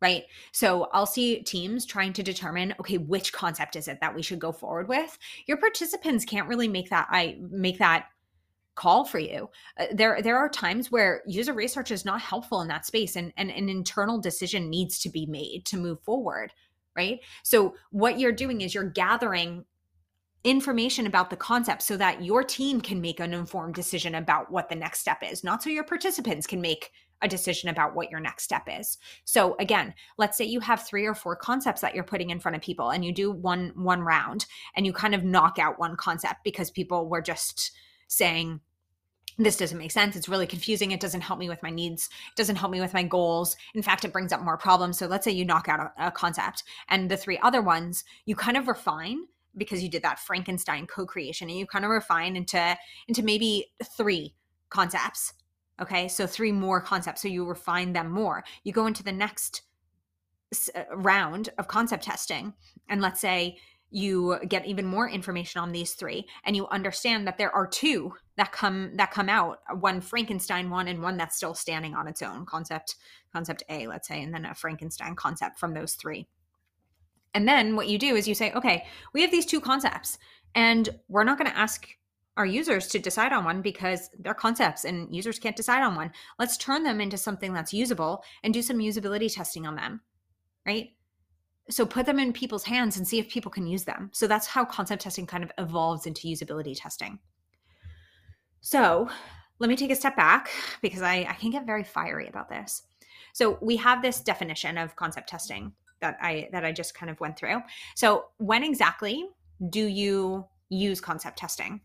right? 0.00 0.24
So 0.52 0.88
I'll 0.92 1.06
see 1.06 1.42
teams 1.42 1.86
trying 1.86 2.12
to 2.14 2.22
determine, 2.22 2.74
okay, 2.80 2.98
which 2.98 3.32
concept 3.32 3.76
is 3.76 3.88
it 3.88 4.00
that 4.00 4.14
we 4.14 4.22
should 4.22 4.38
go 4.38 4.52
forward 4.52 4.88
with? 4.88 5.16
Your 5.46 5.56
participants 5.56 6.24
can't 6.24 6.48
really 6.48 6.68
make 6.68 6.90
that 6.90 7.08
I 7.10 7.38
make 7.50 7.78
that 7.78 8.06
call 8.74 9.06
for 9.06 9.18
you. 9.18 9.48
Uh, 9.78 9.86
there 9.92 10.20
there 10.22 10.36
are 10.36 10.48
times 10.48 10.92
where 10.92 11.22
user 11.26 11.54
research 11.54 11.90
is 11.90 12.04
not 12.04 12.20
helpful 12.20 12.60
in 12.60 12.68
that 12.68 12.86
space 12.86 13.16
and, 13.16 13.32
and 13.36 13.50
an 13.50 13.68
internal 13.68 14.20
decision 14.20 14.68
needs 14.70 14.98
to 15.00 15.08
be 15.08 15.26
made 15.26 15.64
to 15.64 15.78
move 15.78 16.00
forward, 16.02 16.52
right? 16.94 17.20
So 17.42 17.74
what 17.90 18.20
you're 18.20 18.32
doing 18.32 18.60
is 18.60 18.74
you're 18.74 18.90
gathering 18.90 19.64
information 20.44 21.06
about 21.06 21.30
the 21.30 21.36
concept 21.36 21.82
so 21.82 21.96
that 21.96 22.22
your 22.22 22.44
team 22.44 22.80
can 22.80 23.00
make 23.00 23.18
an 23.18 23.34
informed 23.34 23.74
decision 23.74 24.14
about 24.14 24.52
what 24.52 24.68
the 24.68 24.76
next 24.76 25.00
step 25.00 25.22
is, 25.22 25.42
not 25.42 25.62
so 25.62 25.70
your 25.70 25.82
participants 25.82 26.46
can 26.46 26.60
make 26.60 26.92
a 27.22 27.28
decision 27.28 27.68
about 27.68 27.94
what 27.94 28.10
your 28.10 28.20
next 28.20 28.44
step 28.44 28.64
is. 28.68 28.98
So 29.24 29.56
again, 29.58 29.94
let's 30.18 30.36
say 30.36 30.44
you 30.44 30.60
have 30.60 30.86
3 30.86 31.06
or 31.06 31.14
4 31.14 31.36
concepts 31.36 31.80
that 31.80 31.94
you're 31.94 32.04
putting 32.04 32.30
in 32.30 32.40
front 32.40 32.56
of 32.56 32.62
people 32.62 32.90
and 32.90 33.04
you 33.04 33.12
do 33.12 33.30
one 33.30 33.72
one 33.74 34.02
round 34.02 34.46
and 34.74 34.84
you 34.84 34.92
kind 34.92 35.14
of 35.14 35.24
knock 35.24 35.58
out 35.58 35.78
one 35.78 35.96
concept 35.96 36.44
because 36.44 36.70
people 36.70 37.08
were 37.08 37.22
just 37.22 37.72
saying 38.08 38.60
this 39.38 39.56
doesn't 39.56 39.76
make 39.78 39.90
sense. 39.90 40.16
It's 40.16 40.30
really 40.30 40.46
confusing. 40.46 40.92
It 40.92 41.00
doesn't 41.00 41.20
help 41.20 41.38
me 41.38 41.48
with 41.48 41.62
my 41.62 41.68
needs. 41.70 42.06
It 42.06 42.36
doesn't 42.36 42.56
help 42.56 42.72
me 42.72 42.80
with 42.80 42.94
my 42.94 43.02
goals. 43.02 43.56
In 43.74 43.82
fact, 43.82 44.04
it 44.04 44.12
brings 44.12 44.32
up 44.32 44.40
more 44.40 44.56
problems. 44.56 44.98
So 44.98 45.06
let's 45.06 45.24
say 45.24 45.32
you 45.32 45.44
knock 45.44 45.68
out 45.68 45.92
a, 45.98 46.06
a 46.06 46.10
concept 46.10 46.64
and 46.88 47.10
the 47.10 47.18
three 47.18 47.38
other 47.42 47.60
ones 47.60 48.04
you 48.24 48.34
kind 48.34 48.56
of 48.56 48.66
refine 48.66 49.26
because 49.56 49.82
you 49.82 49.90
did 49.90 50.02
that 50.02 50.18
Frankenstein 50.18 50.86
co-creation 50.86 51.48
and 51.48 51.58
you 51.58 51.66
kind 51.66 51.84
of 51.84 51.90
refine 51.90 52.36
into 52.36 52.76
into 53.08 53.22
maybe 53.22 53.66
three 53.96 54.34
concepts. 54.70 55.32
Okay? 55.80 56.08
So 56.08 56.26
three 56.26 56.52
more 56.52 56.80
concepts 56.80 57.22
so 57.22 57.28
you 57.28 57.44
refine 57.44 57.92
them 57.92 58.10
more. 58.10 58.44
You 58.64 58.72
go 58.72 58.86
into 58.86 59.02
the 59.02 59.12
next 59.12 59.62
uh, 60.74 60.84
round 60.94 61.50
of 61.58 61.68
concept 61.68 62.04
testing 62.04 62.54
and 62.88 63.00
let's 63.00 63.20
say 63.20 63.58
you 63.90 64.38
get 64.48 64.66
even 64.66 64.84
more 64.84 65.08
information 65.08 65.60
on 65.60 65.72
these 65.72 65.94
three 65.94 66.26
and 66.44 66.54
you 66.54 66.68
understand 66.68 67.26
that 67.26 67.38
there 67.38 67.54
are 67.54 67.66
two 67.66 68.12
that 68.36 68.52
come 68.52 68.90
that 68.94 69.10
come 69.10 69.28
out 69.28 69.58
one 69.80 70.00
frankenstein 70.00 70.70
one 70.70 70.86
and 70.86 71.02
one 71.02 71.16
that's 71.16 71.36
still 71.36 71.54
standing 71.54 71.94
on 71.94 72.06
its 72.06 72.22
own 72.22 72.46
concept 72.46 72.96
concept 73.32 73.62
a 73.68 73.86
let's 73.86 74.06
say 74.06 74.22
and 74.22 74.32
then 74.32 74.44
a 74.44 74.54
frankenstein 74.54 75.16
concept 75.16 75.58
from 75.58 75.74
those 75.74 75.94
three 75.94 76.26
and 77.34 77.48
then 77.48 77.74
what 77.74 77.88
you 77.88 77.98
do 77.98 78.14
is 78.14 78.28
you 78.28 78.34
say 78.34 78.52
okay 78.52 78.84
we 79.12 79.22
have 79.22 79.30
these 79.30 79.46
two 79.46 79.60
concepts 79.60 80.18
and 80.54 80.88
we're 81.08 81.24
not 81.24 81.38
going 81.38 81.50
to 81.50 81.58
ask 81.58 81.88
our 82.36 82.46
users 82.46 82.86
to 82.88 82.98
decide 82.98 83.32
on 83.32 83.44
one 83.44 83.62
because 83.62 84.10
they're 84.18 84.34
concepts 84.34 84.84
and 84.84 85.14
users 85.14 85.38
can't 85.38 85.56
decide 85.56 85.82
on 85.82 85.96
one. 85.96 86.12
Let's 86.38 86.56
turn 86.56 86.82
them 86.82 87.00
into 87.00 87.16
something 87.16 87.54
that's 87.54 87.72
usable 87.72 88.22
and 88.42 88.52
do 88.52 88.62
some 88.62 88.78
usability 88.78 89.34
testing 89.34 89.66
on 89.66 89.76
them 89.76 90.00
right? 90.66 90.90
So 91.70 91.86
put 91.86 92.06
them 92.06 92.18
in 92.18 92.32
people's 92.32 92.64
hands 92.64 92.96
and 92.96 93.06
see 93.06 93.18
if 93.18 93.28
people 93.28 93.50
can 93.50 93.66
use 93.66 93.84
them. 93.84 94.10
So 94.12 94.26
that's 94.26 94.46
how 94.46 94.64
concept 94.64 95.02
testing 95.02 95.26
kind 95.26 95.42
of 95.42 95.52
evolves 95.58 96.06
into 96.06 96.28
usability 96.28 96.74
testing. 96.78 97.18
So 98.60 99.08
let 99.58 99.70
me 99.70 99.76
take 99.76 99.90
a 99.90 99.96
step 99.96 100.16
back 100.16 100.50
because 100.82 101.02
I, 101.02 101.26
I 101.28 101.34
can 101.34 101.50
get 101.50 101.64
very 101.64 101.84
fiery 101.84 102.28
about 102.28 102.48
this. 102.48 102.82
So 103.32 103.58
we 103.62 103.76
have 103.76 104.02
this 104.02 104.20
definition 104.20 104.76
of 104.76 104.96
concept 104.96 105.28
testing 105.28 105.72
that 106.00 106.18
i 106.20 106.46
that 106.52 106.62
i 106.62 106.72
just 106.72 106.94
kind 106.94 107.08
of 107.08 107.18
went 107.20 107.38
through. 107.38 107.62
So 107.94 108.26
when 108.36 108.62
exactly 108.62 109.28
do 109.70 109.86
you 109.86 110.46
use 110.68 111.00
concept 111.00 111.38
testing 111.38 111.80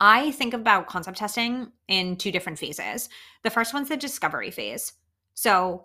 i 0.00 0.30
think 0.32 0.54
about 0.54 0.86
concept 0.86 1.18
testing 1.18 1.70
in 1.88 2.16
two 2.16 2.32
different 2.32 2.58
phases 2.58 3.08
the 3.44 3.50
first 3.50 3.74
one's 3.74 3.88
the 3.88 3.96
discovery 3.96 4.50
phase 4.50 4.92
so 5.34 5.84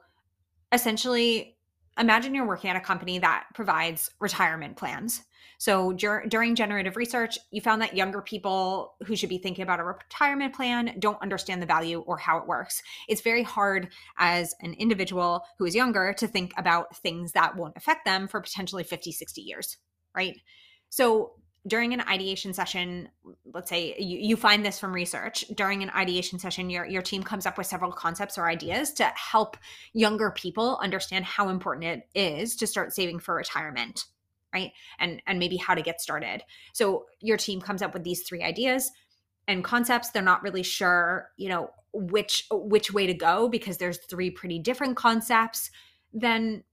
essentially 0.71 1.57
imagine 1.99 2.33
you're 2.33 2.47
working 2.47 2.69
at 2.69 2.75
a 2.75 2.81
company 2.81 3.19
that 3.19 3.45
provides 3.53 4.09
retirement 4.19 4.75
plans. 4.75 5.21
So 5.59 5.93
dur- 5.93 6.25
during 6.27 6.55
generative 6.55 6.97
research, 6.97 7.37
you 7.51 7.61
found 7.61 7.81
that 7.81 7.95
younger 7.95 8.21
people 8.21 8.95
who 9.05 9.15
should 9.15 9.29
be 9.29 9.37
thinking 9.37 9.63
about 9.63 9.79
a 9.79 9.83
retirement 9.83 10.53
plan 10.53 10.95
don't 10.99 11.21
understand 11.21 11.61
the 11.61 11.67
value 11.67 11.99
or 12.01 12.17
how 12.17 12.37
it 12.37 12.47
works. 12.47 12.81
It's 13.07 13.21
very 13.21 13.43
hard 13.43 13.89
as 14.17 14.53
an 14.61 14.73
individual 14.73 15.43
who 15.57 15.65
is 15.65 15.75
younger 15.75 16.13
to 16.17 16.27
think 16.27 16.53
about 16.57 16.97
things 16.97 17.31
that 17.33 17.55
won't 17.55 17.77
affect 17.77 18.03
them 18.03 18.27
for 18.27 18.41
potentially 18.41 18.83
50, 18.83 19.11
60 19.11 19.41
years, 19.41 19.77
right? 20.15 20.35
So 20.89 21.33
during 21.65 21.93
an 21.93 22.01
ideation 22.01 22.53
session 22.53 23.07
let's 23.53 23.69
say 23.69 23.95
you, 23.97 24.17
you 24.17 24.35
find 24.35 24.65
this 24.65 24.79
from 24.79 24.93
research 24.93 25.45
during 25.55 25.81
an 25.81 25.89
ideation 25.91 26.37
session 26.37 26.69
your, 26.69 26.85
your 26.85 27.01
team 27.01 27.23
comes 27.23 27.45
up 27.45 27.57
with 27.57 27.67
several 27.67 27.91
concepts 27.91 28.37
or 28.37 28.49
ideas 28.49 28.91
to 28.91 29.05
help 29.15 29.55
younger 29.93 30.31
people 30.31 30.77
understand 30.81 31.23
how 31.23 31.49
important 31.49 31.85
it 31.85 32.07
is 32.13 32.55
to 32.57 32.67
start 32.67 32.93
saving 32.93 33.19
for 33.19 33.35
retirement 33.35 34.05
right? 34.53 34.71
And 34.99 35.21
and 35.25 35.39
maybe 35.39 35.57
how 35.57 35.73
to 35.73 35.81
get 35.81 35.99
started. 35.99 36.43
So 36.71 37.05
your 37.19 37.37
team 37.37 37.59
comes 37.59 37.81
up 37.81 37.93
with 37.93 38.03
these 38.03 38.21
three 38.23 38.43
ideas 38.43 38.91
and 39.47 39.63
concepts. 39.63 40.11
They're 40.11 40.21
not 40.21 40.43
really 40.43 40.63
sure 40.63 41.31
you 41.37 41.49
know 41.49 41.71
which 41.91 42.47
which 42.51 42.93
way 42.93 43.07
to 43.07 43.13
go 43.13 43.49
because 43.49 43.77
there's 43.77 43.97
three 43.97 44.29
pretty 44.29 44.59
different 44.59 44.95
concepts. 44.95 45.71
Then 46.13 46.63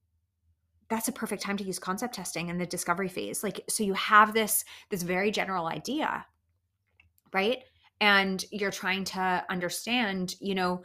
that's 0.91 1.09
a 1.09 1.13
perfect 1.13 1.43
time 1.43 1.57
to 1.57 1.65
use 1.65 1.79
concept 1.79 2.15
testing 2.15 2.49
in 2.49 2.59
the 2.59 2.67
discovery 2.67 3.09
phase. 3.09 3.43
Like 3.43 3.63
so 3.69 3.85
you 3.85 3.95
have 3.95 4.35
this 4.35 4.65
this 4.91 5.03
very 5.03 5.31
general 5.31 5.67
idea 5.67 6.27
right? 7.33 7.63
And 8.01 8.45
you're 8.51 8.71
trying 8.71 9.05
to 9.05 9.45
understand 9.49 10.35
you 10.41 10.55
know 10.55 10.83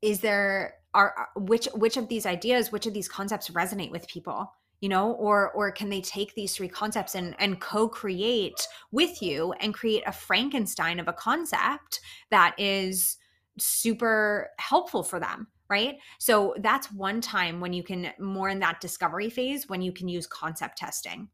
is 0.00 0.20
there 0.20 0.74
are 0.94 1.28
which 1.36 1.66
which 1.74 1.96
of 1.96 2.08
these 2.08 2.24
ideas 2.24 2.72
which 2.72 2.86
of 2.86 2.94
these 2.94 3.08
concepts 3.08 3.50
resonate 3.50 3.90
with 3.90 4.08
people 4.08 4.52
you 4.80 4.88
know? 4.88 5.10
Or 5.12 5.50
or 5.52 5.72
can 5.72 5.88
they 5.88 6.00
take 6.00 6.34
these 6.34 6.54
three 6.54 6.68
concepts 6.68 7.16
and 7.16 7.34
and 7.40 7.60
co-create 7.60 8.66
with 8.92 9.20
you 9.20 9.52
and 9.54 9.74
create 9.74 10.04
a 10.06 10.12
frankenstein 10.12 11.00
of 11.00 11.08
a 11.08 11.12
concept 11.12 12.00
that 12.30 12.54
is 12.58 13.16
super 13.58 14.50
helpful 14.58 15.02
for 15.02 15.18
them 15.18 15.48
right? 15.68 15.98
So 16.18 16.54
that's 16.58 16.90
one 16.92 17.20
time 17.20 17.60
when 17.60 17.72
you 17.72 17.82
can 17.82 18.10
more 18.18 18.48
in 18.48 18.58
that 18.60 18.80
discovery 18.80 19.30
phase 19.30 19.68
when 19.68 19.82
you 19.82 19.92
can 19.92 20.08
use 20.08 20.26
concept 20.26 20.78
testing. 20.78 21.28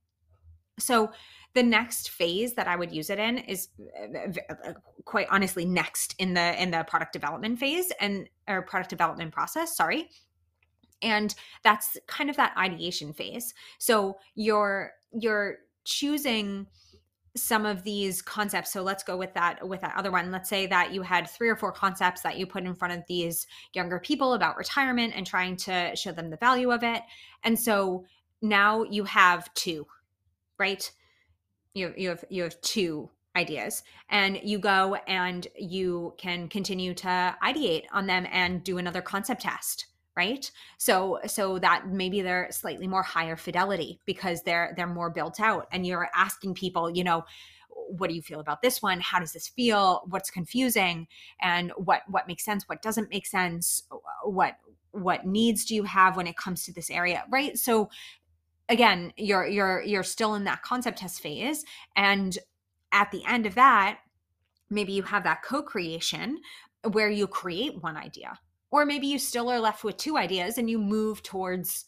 So 0.79 1.13
the 1.55 1.63
next 1.63 2.11
phase 2.11 2.55
that 2.55 2.67
I 2.67 2.75
would 2.75 2.93
use 2.93 3.11
it 3.11 3.19
in 3.19 3.39
is 3.39 3.69
uh, 4.13 4.73
quite 5.05 5.29
honestly 5.31 5.65
next 5.65 6.15
in 6.19 6.35
the 6.35 6.61
in 6.61 6.73
the 6.73 6.85
product 6.85 7.13
development 7.13 7.61
phase 7.61 7.93
and 8.01 8.29
or 8.49 8.63
product 8.63 8.91
development 8.91 9.33
process, 9.33 9.77
sorry. 9.77 10.11
And 11.01 11.35
that's 11.63 11.97
kind 12.07 12.29
of 12.29 12.37
that 12.37 12.57
ideation 12.57 13.13
phase. 13.13 13.55
So 13.79 14.19
you're 14.35 14.93
you're 15.13 15.59
choosing 15.85 16.67
some 17.37 17.67
of 17.67 17.83
these 17.83 18.23
concepts. 18.23 18.73
So 18.73 18.83
let's 18.83 19.03
go 19.03 19.17
with 19.17 19.35
that 19.35 19.67
with 19.67 19.81
that 19.81 19.97
other 19.97 20.11
one. 20.11 20.31
Let's 20.31 20.49
say 20.49 20.67
that 20.67 20.93
you 20.93 21.03
had 21.03 21.29
three 21.29 21.49
or 21.49 21.57
four 21.57 21.73
concepts 21.73 22.23
that 22.23 22.39
you 22.39 22.47
put 22.47 22.65
in 22.65 22.75
front 22.75 22.95
of 22.95 23.05
these 23.09 23.47
younger 23.73 23.99
people 23.99 24.35
about 24.35 24.57
retirement 24.57 25.15
and 25.17 25.27
trying 25.27 25.57
to 25.57 25.95
show 25.97 26.13
them 26.13 26.31
the 26.31 26.37
value 26.37 26.71
of 26.71 26.85
it. 26.85 27.03
And 27.43 27.59
so 27.59 28.05
now 28.41 28.85
you 28.85 29.05
have 29.05 29.53
two 29.55 29.87
right? 30.59 30.91
You 31.75 31.93
you 31.97 32.09
have 32.11 32.25
you 32.29 32.43
have 32.43 32.61
two 32.61 33.11
ideas. 33.37 33.83
And 34.11 34.39
you 34.45 34.59
go 34.59 34.95
and 35.09 35.47
you 35.59 36.15
can 36.19 36.49
continue 36.49 36.95
to 36.95 37.37
ideate 37.43 37.85
on 37.93 38.07
them 38.07 38.27
and 38.31 38.63
do 38.63 38.79
another 38.79 39.03
concept 39.03 39.43
test 39.43 39.87
right? 40.17 40.51
So 40.79 41.19
so 41.27 41.59
that 41.59 41.89
maybe 41.89 42.23
they're 42.23 42.49
slightly 42.51 42.87
more 42.87 43.03
higher 43.03 43.37
fidelity 43.37 44.01
because 44.07 44.43
they're 44.43 44.73
they're 44.77 44.87
more 44.87 45.11
built 45.11 45.41
out 45.41 45.67
and 45.73 45.87
you're 45.87 46.09
asking 46.15 46.55
people 46.55 46.91
you 46.91 47.05
know 47.05 47.25
what 47.89 48.09
do 48.09 48.17
you 48.17 48.23
feel 48.23 48.41
about 48.41 48.63
this 48.63 48.81
one? 48.81 49.01
How 49.01 49.19
does 49.19 49.33
this 49.33 49.49
feel? 49.49 50.05
What's 50.09 50.31
confusing? 50.31 51.07
And 51.41 51.73
what 51.77 52.03
what 52.09 52.27
makes 52.29 52.45
sense? 52.45 52.65
What 52.69 52.83
doesn't 52.83 53.11
make 53.11 53.27
sense? 53.27 53.83
What 54.25 54.57
what 54.93 55.27
needs 55.27 55.65
do 55.65 55.75
you 55.75 55.85
have 55.85 56.17
when 56.17 56.27
it 56.27 56.37
comes 56.37 56.65
to 56.65 56.73
this 56.73 56.91
area? 56.91 57.25
Right? 57.31 57.59
So 57.59 57.91
again 58.69 59.13
you're 59.17 59.47
you're 59.47 59.83
you're 59.83 60.03
still 60.03 60.35
in 60.35 60.45
that 60.45 60.63
concept 60.63 60.99
test 60.99 61.21
phase 61.21 61.65
and 61.97 62.39
at 62.93 63.11
the 63.11 63.23
end 63.27 63.47
of 63.47 63.55
that 63.55 63.99
maybe 64.71 64.93
you 64.93 65.03
have 65.03 65.25
that 65.25 65.43
co-creation 65.43 66.39
where 66.93 67.11
you 67.11 67.27
create 67.27 67.83
one 67.83 67.97
idea 67.97 68.39
or 68.71 68.85
maybe 68.85 69.07
you 69.07 69.19
still 69.19 69.51
are 69.51 69.61
left 69.61 69.85
with 69.85 69.97
two 69.97 70.17
ideas 70.17 70.59
and 70.59 70.69
you 70.69 70.79
move 70.79 71.23
towards 71.23 71.85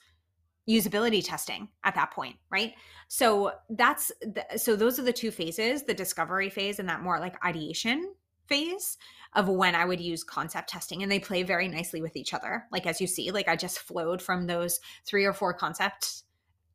usability 0.68 1.24
testing 1.24 1.68
at 1.84 1.94
that 1.94 2.10
point, 2.10 2.36
right? 2.50 2.74
So 3.08 3.52
that's 3.70 4.10
the, 4.20 4.44
so 4.56 4.74
those 4.74 4.98
are 4.98 5.04
the 5.04 5.12
two 5.12 5.30
phases, 5.30 5.84
the 5.84 5.94
discovery 5.94 6.50
phase 6.50 6.78
and 6.78 6.88
that 6.88 7.02
more 7.02 7.20
like 7.20 7.42
ideation 7.44 8.14
phase 8.46 8.98
of 9.34 9.48
when 9.48 9.74
I 9.74 9.84
would 9.84 10.00
use 10.00 10.24
concept 10.24 10.68
testing 10.68 11.02
and 11.02 11.10
they 11.10 11.20
play 11.20 11.42
very 11.42 11.68
nicely 11.68 12.02
with 12.02 12.16
each 12.16 12.34
other. 12.34 12.64
Like 12.72 12.86
as 12.86 13.00
you 13.00 13.06
see, 13.06 13.30
like 13.30 13.48
I 13.48 13.56
just 13.56 13.78
flowed 13.78 14.20
from 14.20 14.46
those 14.46 14.80
three 15.04 15.24
or 15.24 15.32
four 15.32 15.54
concepts 15.54 16.24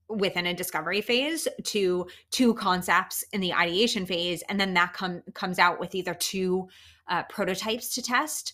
within 0.07 0.45
a 0.45 0.53
discovery 0.53 1.01
phase 1.01 1.47
to 1.63 2.05
two 2.31 2.53
concepts 2.55 3.23
in 3.31 3.41
the 3.41 3.53
ideation 3.53 4.05
phase 4.05 4.43
and 4.49 4.59
then 4.59 4.73
that 4.73 4.93
come 4.93 5.21
comes 5.33 5.57
out 5.57 5.79
with 5.79 5.95
either 5.95 6.13
two 6.13 6.67
uh, 7.07 7.23
prototypes 7.23 7.95
to 7.95 8.01
test 8.01 8.53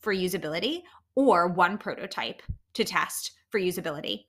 for 0.00 0.14
usability 0.14 0.82
or 1.14 1.48
one 1.48 1.78
prototype 1.78 2.42
to 2.74 2.84
test 2.84 3.32
for 3.50 3.60
usability. 3.60 4.26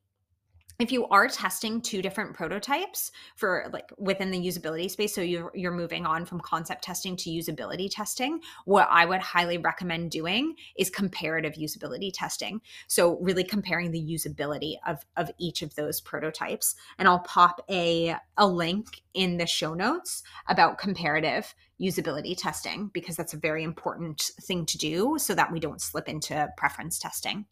If 0.80 0.92
you 0.92 1.06
are 1.08 1.28
testing 1.28 1.82
two 1.82 2.02
different 2.02 2.34
prototypes 2.34 3.12
for 3.36 3.70
like 3.74 3.92
within 3.98 4.32
the 4.32 4.40
usability 4.40 4.90
space 4.90 5.14
so 5.14 5.22
you're 5.22 5.52
you're 5.54 5.72
moving 5.72 6.06
on 6.06 6.26
from 6.26 6.40
concept 6.40 6.84
testing 6.84 7.16
to 7.16 7.30
usability 7.30 7.90
testing 7.92 8.40
what 8.66 8.88
i 8.90 9.06
would 9.06 9.20
highly 9.20 9.58
recommend 9.58 10.10
doing 10.10 10.56
is 10.78 10.90
comparative 10.90 11.54
usability 11.54 12.12
testing. 12.14 12.62
So 12.88 13.18
really 13.20 13.44
comparing 13.44 13.92
the 13.92 14.02
usability 14.02 14.76
of 14.88 15.06
of 15.18 15.30
each 15.38 15.62
of 15.62 15.76
those 15.76 16.02
prototypes. 16.02 16.76
And 16.98 17.08
i'll 17.08 17.20
pop 17.20 17.64
a 17.70 18.16
a 18.38 18.48
link 18.48 19.02
in 19.14 19.38
the 19.38 19.48
show 19.48 19.74
notes 19.74 20.24
about 20.48 20.78
comparative 20.78 21.54
usability 21.82 22.36
testing 22.38 22.90
because 22.94 23.16
that's 23.16 23.34
a 23.34 23.38
very 23.38 23.64
important 23.64 24.32
thing 24.42 24.66
to 24.66 24.78
do 24.78 25.16
so 25.18 25.34
that 25.34 25.52
we 25.52 25.60
don't 25.60 25.82
slip 25.82 26.10
into 26.10 26.48
preference 26.58 27.00
testing 27.00 27.46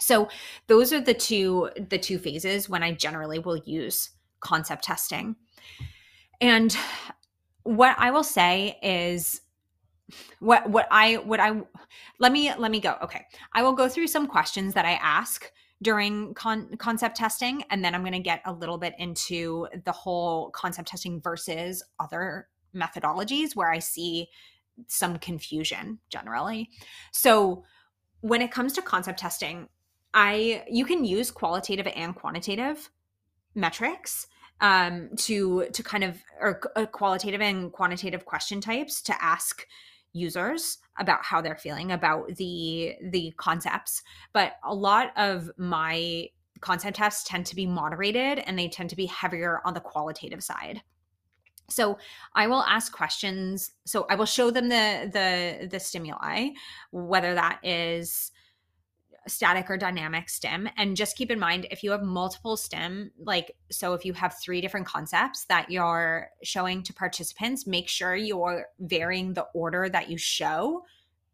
so 0.00 0.28
those 0.66 0.92
are 0.92 1.00
the 1.00 1.14
two 1.14 1.70
the 1.88 1.98
two 1.98 2.18
phases 2.18 2.68
when 2.68 2.82
I 2.82 2.92
generally 2.92 3.38
will 3.38 3.56
use 3.56 4.10
concept 4.40 4.84
testing. 4.84 5.36
And 6.40 6.76
what 7.64 7.96
I 7.98 8.10
will 8.10 8.24
say 8.24 8.78
is 8.82 9.40
what 10.40 10.68
what 10.70 10.86
I 10.90 11.16
what 11.16 11.40
I 11.40 11.60
let 12.18 12.32
me 12.32 12.52
let 12.56 12.70
me 12.70 12.80
go. 12.80 12.96
Okay. 13.02 13.26
I 13.52 13.62
will 13.62 13.72
go 13.72 13.88
through 13.88 14.06
some 14.06 14.26
questions 14.26 14.74
that 14.74 14.84
I 14.84 14.92
ask 14.92 15.50
during 15.82 16.34
con- 16.34 16.76
concept 16.78 17.16
testing 17.16 17.62
and 17.70 17.84
then 17.84 17.94
I'm 17.94 18.02
going 18.02 18.12
to 18.12 18.18
get 18.18 18.42
a 18.44 18.52
little 18.52 18.78
bit 18.78 18.94
into 18.98 19.68
the 19.84 19.92
whole 19.92 20.50
concept 20.50 20.88
testing 20.88 21.20
versus 21.20 21.84
other 22.00 22.48
methodologies 22.74 23.54
where 23.54 23.70
I 23.70 23.78
see 23.78 24.28
some 24.86 25.18
confusion 25.18 25.98
generally. 26.10 26.70
So 27.12 27.64
when 28.20 28.42
it 28.42 28.50
comes 28.50 28.72
to 28.74 28.82
concept 28.82 29.20
testing, 29.20 29.68
I 30.14 30.64
you 30.70 30.84
can 30.84 31.04
use 31.04 31.30
qualitative 31.30 31.86
and 31.94 32.14
quantitative 32.14 32.90
metrics 33.54 34.26
um, 34.60 35.10
to 35.16 35.66
to 35.72 35.82
kind 35.82 36.04
of 36.04 36.18
or 36.40 36.60
uh, 36.76 36.86
qualitative 36.86 37.40
and 37.40 37.72
quantitative 37.72 38.24
question 38.24 38.60
types 38.60 39.02
to 39.02 39.22
ask 39.22 39.66
users 40.12 40.78
about 40.98 41.24
how 41.24 41.40
they're 41.40 41.56
feeling 41.56 41.92
about 41.92 42.34
the 42.36 42.94
the 43.10 43.32
concepts. 43.36 44.02
But 44.32 44.54
a 44.64 44.74
lot 44.74 45.12
of 45.16 45.50
my 45.56 46.28
concept 46.60 46.96
tests 46.96 47.28
tend 47.28 47.46
to 47.46 47.54
be 47.54 47.66
moderated 47.66 48.40
and 48.40 48.58
they 48.58 48.68
tend 48.68 48.90
to 48.90 48.96
be 48.96 49.06
heavier 49.06 49.60
on 49.64 49.74
the 49.74 49.80
qualitative 49.80 50.42
side. 50.42 50.82
So 51.70 51.98
i 52.34 52.46
will 52.46 52.62
ask 52.62 52.92
questions 52.92 53.72
so 53.84 54.06
i 54.08 54.14
will 54.14 54.24
show 54.24 54.50
them 54.50 54.70
the 54.70 55.10
the 55.12 55.68
the 55.68 55.78
stimuli 55.78 56.48
whether 56.92 57.34
that 57.34 57.60
is 57.62 58.32
static 59.28 59.70
or 59.70 59.76
dynamic 59.76 60.28
stim 60.28 60.68
and 60.76 60.96
just 60.96 61.16
keep 61.16 61.30
in 61.30 61.38
mind 61.38 61.66
if 61.70 61.82
you 61.82 61.90
have 61.90 62.02
multiple 62.02 62.56
stim 62.56 63.10
like 63.18 63.54
so 63.70 63.94
if 63.94 64.04
you 64.04 64.12
have 64.12 64.34
three 64.42 64.60
different 64.60 64.86
concepts 64.86 65.44
that 65.46 65.70
you're 65.70 66.28
showing 66.42 66.82
to 66.82 66.92
participants 66.92 67.66
make 67.66 67.88
sure 67.88 68.16
you're 68.16 68.66
varying 68.80 69.34
the 69.34 69.46
order 69.54 69.88
that 69.88 70.10
you 70.10 70.16
show 70.18 70.82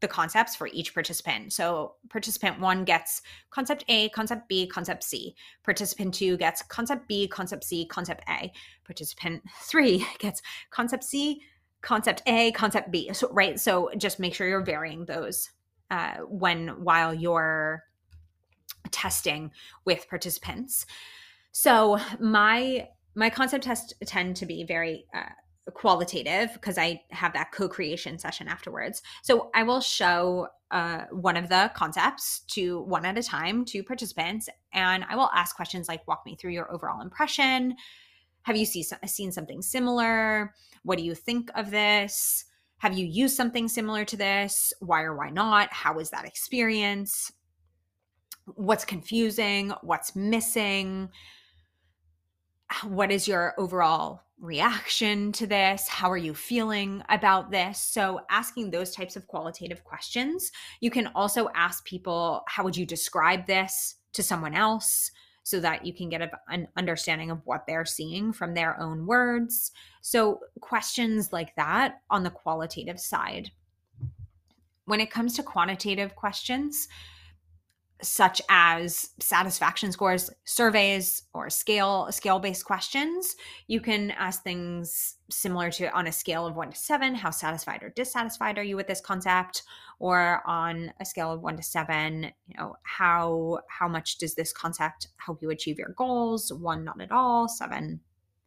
the 0.04 0.08
concepts 0.08 0.54
for 0.54 0.66
each 0.66 0.92
participant. 0.92 1.50
So 1.50 1.94
participant 2.10 2.60
1 2.60 2.84
gets 2.84 3.22
concept 3.50 3.84
A, 3.88 4.10
concept 4.10 4.48
B, 4.50 4.66
concept 4.66 5.02
C. 5.02 5.34
Participant 5.62 6.12
2 6.12 6.36
gets 6.36 6.60
concept 6.60 7.08
B, 7.08 7.26
concept 7.26 7.64
C, 7.64 7.86
concept 7.86 8.22
A. 8.28 8.52
Participant 8.84 9.42
3 9.62 10.06
gets 10.18 10.42
concept 10.70 11.04
C, 11.04 11.40
concept 11.80 12.22
A, 12.26 12.52
concept 12.52 12.90
B. 12.90 13.14
So 13.14 13.30
right, 13.32 13.58
so 13.58 13.90
just 13.96 14.20
make 14.20 14.34
sure 14.34 14.46
you're 14.46 14.60
varying 14.60 15.06
those 15.06 15.50
uh, 15.90 16.18
when 16.28 16.68
while 16.82 17.14
you're 17.14 17.84
testing 18.90 19.50
with 19.84 20.08
participants. 20.08 20.86
So 21.52 21.98
my 22.20 22.88
my 23.14 23.30
concept 23.30 23.64
tests 23.64 23.92
tend 24.04 24.36
to 24.36 24.46
be 24.46 24.64
very 24.64 25.06
uh, 25.14 25.70
qualitative 25.72 26.52
because 26.52 26.78
I 26.78 27.02
have 27.10 27.32
that 27.34 27.52
co-creation 27.52 28.18
session 28.18 28.48
afterwards. 28.48 29.02
So 29.22 29.50
I 29.54 29.62
will 29.62 29.80
show 29.80 30.48
uh, 30.70 31.04
one 31.10 31.36
of 31.36 31.48
the 31.48 31.70
concepts 31.74 32.40
to 32.48 32.82
one 32.82 33.04
at 33.04 33.16
a 33.16 33.22
time 33.22 33.64
to 33.66 33.82
participants, 33.82 34.48
and 34.72 35.04
I 35.08 35.16
will 35.16 35.30
ask 35.34 35.54
questions 35.54 35.88
like, 35.88 36.06
"Walk 36.08 36.22
me 36.26 36.36
through 36.36 36.52
your 36.52 36.72
overall 36.72 37.00
impression. 37.00 37.76
Have 38.42 38.56
you 38.56 38.66
see, 38.66 38.84
seen 39.06 39.32
something 39.32 39.62
similar? 39.62 40.54
What 40.82 40.98
do 40.98 41.04
you 41.04 41.14
think 41.14 41.50
of 41.54 41.70
this?" 41.70 42.44
Have 42.78 42.98
you 42.98 43.06
used 43.06 43.36
something 43.36 43.68
similar 43.68 44.04
to 44.04 44.16
this? 44.16 44.72
Why 44.80 45.02
or 45.02 45.16
why 45.16 45.30
not? 45.30 45.72
How 45.72 45.94
was 45.94 46.10
that 46.10 46.26
experience? 46.26 47.32
What's 48.46 48.84
confusing? 48.84 49.72
What's 49.82 50.14
missing? 50.14 51.08
What 52.82 53.10
is 53.10 53.26
your 53.28 53.54
overall 53.58 54.20
reaction 54.40 55.32
to 55.32 55.46
this? 55.46 55.88
How 55.88 56.10
are 56.10 56.16
you 56.16 56.34
feeling 56.34 57.02
about 57.08 57.50
this? 57.50 57.80
So, 57.80 58.20
asking 58.30 58.70
those 58.70 58.94
types 58.94 59.16
of 59.16 59.26
qualitative 59.26 59.84
questions. 59.84 60.50
You 60.80 60.90
can 60.90 61.08
also 61.14 61.48
ask 61.54 61.84
people, 61.84 62.42
How 62.48 62.64
would 62.64 62.76
you 62.76 62.86
describe 62.86 63.46
this 63.46 63.96
to 64.12 64.22
someone 64.22 64.54
else? 64.54 65.10
So 65.44 65.60
that 65.60 65.86
you 65.86 65.92
can 65.92 66.08
get 66.08 66.22
a, 66.22 66.30
an 66.48 66.66
understanding 66.76 67.30
of 67.30 67.40
what 67.44 67.66
they're 67.66 67.84
seeing 67.84 68.32
from 68.32 68.54
their 68.54 68.80
own 68.80 69.06
words. 69.06 69.72
So, 70.00 70.40
questions 70.60 71.32
like 71.32 71.54
that 71.56 72.00
on 72.10 72.24
the 72.24 72.30
qualitative 72.30 72.98
side. 72.98 73.52
When 74.86 75.00
it 75.00 75.10
comes 75.10 75.34
to 75.36 75.42
quantitative 75.42 76.16
questions, 76.16 76.88
such 78.02 78.42
as 78.48 79.10
satisfaction 79.20 79.92
scores 79.92 80.30
surveys 80.44 81.22
or 81.32 81.48
scale 81.48 82.08
scale 82.10 82.38
based 82.38 82.64
questions. 82.64 83.36
You 83.66 83.80
can 83.80 84.10
ask 84.12 84.42
things 84.42 85.16
similar 85.30 85.70
to 85.72 85.90
on 85.92 86.06
a 86.06 86.12
scale 86.12 86.46
of 86.46 86.56
1 86.56 86.72
to 86.72 86.76
7 86.76 87.14
how 87.14 87.30
satisfied 87.30 87.82
or 87.82 87.90
dissatisfied 87.90 88.58
are 88.58 88.62
you 88.62 88.76
with 88.76 88.86
this 88.86 89.00
concept? 89.00 89.62
Or 90.00 90.42
on 90.44 90.92
a 91.00 91.04
scale 91.04 91.32
of 91.32 91.40
1 91.42 91.56
to 91.56 91.62
7 91.62 92.24
you 92.46 92.56
know 92.58 92.76
how 92.82 93.60
how 93.68 93.88
much 93.88 94.18
does 94.18 94.34
this 94.34 94.52
concept 94.52 95.08
help 95.16 95.40
you 95.40 95.50
achieve 95.50 95.78
your 95.78 95.94
goals? 95.96 96.52
1 96.52 96.84
not 96.84 97.00
at 97.00 97.12
all. 97.12 97.48
7 97.48 98.00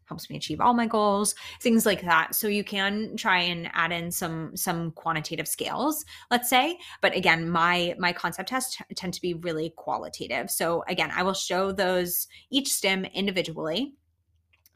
helps 0.08 0.30
me 0.30 0.38
achieve 0.38 0.62
all 0.62 0.74
my 0.74 0.86
goals 0.86 1.36
things 1.62 1.86
like 1.86 2.02
that 2.02 2.34
so 2.34 2.48
you 2.48 2.64
can 2.64 3.16
try 3.16 3.40
and 3.40 3.70
add 3.74 3.92
in 3.92 4.12
some 4.12 4.56
some 4.56 4.92
quantitative 4.92 5.48
scales 5.48 6.06
let's 6.32 6.50
say 6.50 6.78
but 7.02 7.16
again 7.16 7.50
my 7.50 7.96
my 8.00 8.12
concept 8.12 8.50
tests 8.50 8.78
tend 8.96 9.14
to 9.14 9.22
be 9.22 9.34
really 9.36 9.74
qualitative 9.76 10.50
so 10.50 10.84
again 10.88 11.12
i 11.16 11.24
will 11.24 11.34
show 11.34 11.72
those 11.72 12.28
each 12.50 12.72
stim 12.74 13.06
individually 13.06 13.94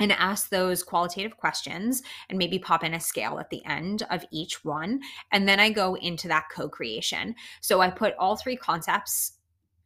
and 0.02 0.12
ask 0.13 0.50
those 0.50 0.82
qualitative 0.82 1.38
questions 1.38 2.02
and 2.30 2.38
maybe 2.38 2.58
pop 2.58 2.84
in 2.84 2.96
a 2.96 3.00
scale 3.00 3.39
at 3.39 3.52
the 3.52 3.63
end 3.65 4.02
of 4.10 4.26
each 4.32 4.65
one. 4.65 5.00
And 5.32 5.48
then 5.48 5.60
I 5.60 5.70
go 5.70 5.96
into 5.96 6.28
that 6.28 6.46
co 6.52 6.67
creation. 6.67 7.36
So 7.62 7.82
I 7.82 7.91
put 7.91 8.15
all 8.17 8.36
three 8.36 8.56
concepts 8.56 9.34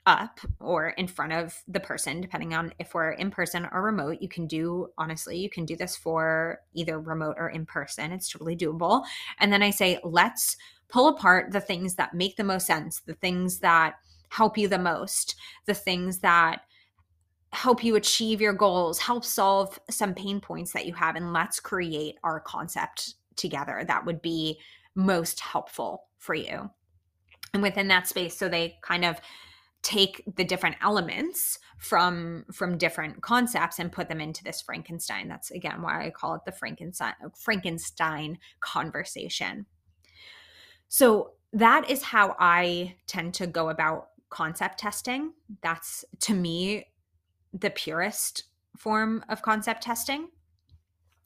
up 0.06 0.40
or 0.60 0.90
in 0.90 1.08
front 1.08 1.34
of 1.34 1.62
the 1.68 1.80
person, 1.80 2.22
depending 2.22 2.54
on 2.54 2.74
if 2.80 2.94
we're 2.94 3.12
in 3.12 3.32
person 3.32 3.68
or 3.72 3.82
remote. 3.82 4.18
You 4.22 4.30
can 4.30 4.48
do, 4.48 4.90
honestly, 4.98 5.38
you 5.38 5.50
can 5.50 5.66
do 5.66 5.76
this 5.76 5.96
for 5.96 6.60
either 6.74 7.00
remote 7.00 7.36
or 7.38 7.50
in 7.50 7.66
person. 7.66 8.12
It's 8.12 8.30
totally 8.30 8.56
doable. 8.56 9.04
And 9.40 9.52
then 9.52 9.64
I 9.64 9.72
say, 9.72 10.00
let's 10.04 10.58
pull 10.90 11.08
apart 11.08 11.52
the 11.52 11.62
things 11.62 11.96
that 11.96 12.14
make 12.14 12.36
the 12.38 12.44
most 12.44 12.68
sense, 12.68 13.02
the 13.02 13.16
things 13.16 13.60
that 13.60 13.96
help 14.30 14.58
you 14.58 14.68
the 14.68 14.78
most, 14.78 15.36
the 15.66 15.74
things 15.74 16.20
that 16.20 16.62
help 17.54 17.84
you 17.84 17.96
achieve 17.96 18.42
your 18.42 18.54
goals, 18.54 19.00
help 19.00 19.24
solve 19.24 19.80
some 19.90 20.14
pain 20.14 20.40
points 20.42 20.74
that 20.74 20.86
you 20.86 20.94
have, 20.94 21.16
and 21.16 21.34
let's 21.34 21.60
create 21.60 22.16
our 22.24 22.40
concept 22.40 23.16
together 23.38 23.84
that 23.88 24.06
would 24.06 24.22
be 24.22 24.60
most 24.94 25.40
helpful 25.40 26.04
for 26.18 26.36
you. 26.36 26.70
And 27.54 27.64
within 27.64 27.88
that 27.88 28.08
space, 28.08 28.38
so 28.38 28.50
they 28.50 28.78
kind 28.82 29.06
of 29.06 29.22
take 29.86 30.24
the 30.36 30.44
different 30.44 30.76
elements 30.82 31.60
from 31.78 32.44
from 32.52 32.76
different 32.76 33.22
concepts 33.22 33.78
and 33.78 33.92
put 33.92 34.10
them 34.10 34.20
into 34.20 34.44
this 34.44 34.60
frankenstein. 34.60 35.28
That's 35.28 35.52
again 35.52 35.84
why 35.84 36.08
i 36.08 36.10
call 36.10 36.34
it 36.34 36.42
the 36.44 36.52
frankenstein 36.52 37.14
frankenstein 37.38 38.40
conversation. 38.62 39.68
So 40.88 41.34
that 41.54 41.88
is 41.88 42.02
how 42.02 42.36
i 42.40 42.96
tend 43.06 43.36
to 43.36 43.46
go 43.46 43.70
about 43.70 44.08
concept 44.30 44.80
testing. 44.80 45.34
That's 45.62 46.04
to 46.22 46.34
me 46.34 46.88
the 47.54 47.70
purest 47.70 48.46
form 48.76 49.24
of 49.30 49.44
concept 49.44 49.84
testing. 49.84 50.30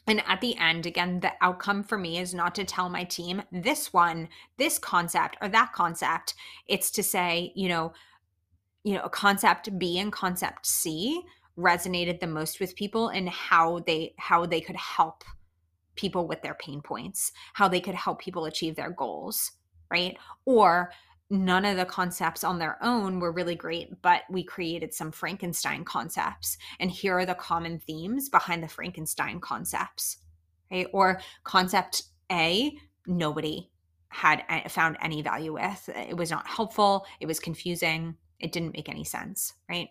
And 0.06 0.22
at 0.28 0.42
the 0.42 0.58
end, 0.58 0.86
again, 0.86 1.20
the 1.20 1.32
outcome 1.40 1.84
for 1.84 1.98
me 1.98 2.18
is 2.18 2.34
not 2.34 2.56
to 2.56 2.64
tell 2.64 2.90
my 2.90 3.04
team 3.04 3.44
this 3.52 3.94
one, 3.94 4.28
this 4.58 4.80
concept, 4.80 5.38
or 5.40 5.50
that 5.50 5.72
concept. 5.72 6.34
It's 6.68 6.90
to 6.92 7.04
say, 7.04 7.52
you 7.56 7.70
know, 7.70 7.94
you 8.84 8.96
know, 8.96 9.08
concept 9.10 9.78
B 9.78 10.00
and 10.00 10.12
concept 10.12 10.66
C 10.66 11.22
resonated 11.58 12.20
the 12.20 12.28
most 12.28 12.60
with 12.60 12.76
people 12.76 13.10
and 13.10 13.28
how 13.30 13.80
they 13.80 14.14
how 14.18 14.46
they 14.46 14.62
could 14.62 14.78
help 14.78 15.24
people 15.96 16.28
with 16.28 16.42
their 16.42 16.56
pain 16.56 16.82
points, 16.82 17.32
how 17.54 17.68
they 17.68 17.82
could 17.82 17.96
help 17.96 18.20
people 18.20 18.46
achieve 18.46 18.76
their 18.76 18.92
goals, 18.92 19.52
right? 19.92 20.18
Or 20.46 20.92
none 21.30 21.66
of 21.66 21.78
the 21.78 21.86
concepts 21.86 22.44
on 22.44 22.58
their 22.58 22.78
own 22.82 23.20
were 23.20 23.32
really 23.32 23.56
great, 23.56 24.02
but 24.02 24.22
we 24.30 24.44
created 24.44 24.94
some 24.94 25.12
Frankenstein 25.12 25.84
concepts. 25.84 26.58
And 26.80 26.90
here 26.90 27.20
are 27.20 27.26
the 27.26 27.36
common 27.36 27.80
themes 27.80 28.30
behind 28.30 28.64
the 28.64 28.68
Frankenstein 28.68 29.40
concepts, 29.40 30.18
right? 30.72 30.88
Or 30.94 31.20
concept 31.44 32.04
A, 32.32 32.76
nobody 33.06 33.70
had 34.08 34.42
found 34.70 34.98
any 35.02 35.22
value 35.22 35.54
with. 35.54 35.90
It 35.96 36.18
was 36.18 36.32
not 36.32 36.48
helpful, 36.48 37.06
it 37.20 37.28
was 37.28 37.40
confusing, 37.40 38.16
it 38.40 38.52
didn't 38.52 38.74
make 38.74 38.90
any 38.90 39.04
sense, 39.04 39.54
right? 39.70 39.90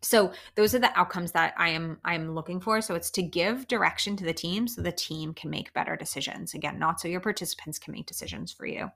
So 0.00 0.32
those 0.54 0.74
are 0.74 0.78
the 0.78 0.96
outcomes 0.96 1.32
that 1.32 1.54
I 1.56 1.70
am 1.70 1.98
I 2.04 2.14
am 2.14 2.34
looking 2.34 2.60
for. 2.60 2.80
So 2.80 2.94
it's 2.94 3.10
to 3.12 3.22
give 3.22 3.66
direction 3.66 4.16
to 4.16 4.24
the 4.24 4.32
team 4.32 4.68
so 4.68 4.80
the 4.80 4.92
team 4.92 5.34
can 5.34 5.50
make 5.50 5.72
better 5.72 5.96
decisions. 5.96 6.54
Again, 6.54 6.78
not 6.78 7.00
so 7.00 7.08
your 7.08 7.20
participants 7.20 7.78
can 7.78 7.92
make 7.92 8.06
decisions 8.06 8.52
for 8.52 8.66
you. 8.66 8.90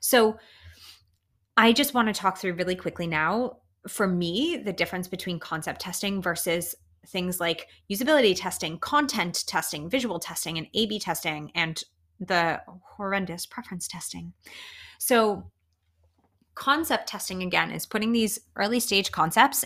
So 0.00 0.36
I 1.56 1.72
just 1.72 1.94
want 1.94 2.08
to 2.08 2.14
talk 2.14 2.38
through 2.38 2.54
really 2.54 2.74
quickly 2.74 3.06
now 3.06 3.58
for 3.86 4.06
me 4.06 4.56
the 4.56 4.72
difference 4.72 5.06
between 5.06 5.38
concept 5.38 5.80
testing 5.80 6.20
versus 6.20 6.74
things 7.06 7.40
like 7.40 7.68
usability 7.90 8.34
testing, 8.36 8.78
content 8.78 9.44
testing, 9.46 9.88
visual 9.88 10.18
testing 10.18 10.58
and 10.58 10.66
A/B 10.74 10.98
testing 10.98 11.50
and 11.54 11.82
the 12.20 12.60
horrendous 12.82 13.46
preference 13.46 13.86
testing. 13.88 14.32
So 14.98 15.50
concept 16.54 17.08
testing 17.08 17.42
again 17.42 17.70
is 17.70 17.86
putting 17.86 18.12
these 18.12 18.38
early 18.56 18.80
stage 18.80 19.10
concepts 19.10 19.64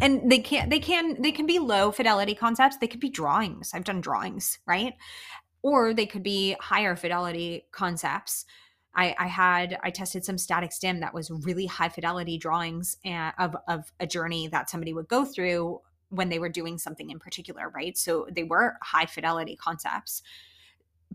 and 0.00 0.30
they 0.30 0.38
can 0.38 0.68
they 0.68 0.78
can 0.78 1.20
they 1.22 1.32
can 1.32 1.46
be 1.46 1.58
low 1.58 1.90
fidelity 1.90 2.34
concepts 2.34 2.76
they 2.78 2.86
could 2.88 3.00
be 3.00 3.08
drawings 3.08 3.70
i've 3.74 3.84
done 3.84 4.00
drawings 4.00 4.58
right 4.66 4.94
or 5.62 5.94
they 5.94 6.06
could 6.06 6.22
be 6.22 6.56
higher 6.60 6.96
fidelity 6.96 7.66
concepts 7.72 8.44
I, 8.96 9.14
I 9.18 9.26
had 9.26 9.78
I 9.82 9.90
tested 9.90 10.24
some 10.24 10.38
static 10.38 10.72
stim 10.72 11.00
that 11.00 11.14
was 11.14 11.30
really 11.30 11.66
high 11.66 11.88
fidelity 11.88 12.38
drawings 12.38 12.96
eh, 13.04 13.32
of 13.38 13.56
of 13.66 13.92
a 13.98 14.06
journey 14.06 14.48
that 14.48 14.70
somebody 14.70 14.92
would 14.92 15.08
go 15.08 15.24
through 15.24 15.80
when 16.10 16.28
they 16.28 16.38
were 16.38 16.48
doing 16.48 16.78
something 16.78 17.10
in 17.10 17.18
particular, 17.18 17.70
right? 17.70 17.98
So 17.98 18.26
they 18.30 18.44
were 18.44 18.76
high 18.82 19.06
fidelity 19.06 19.56
concepts. 19.56 20.22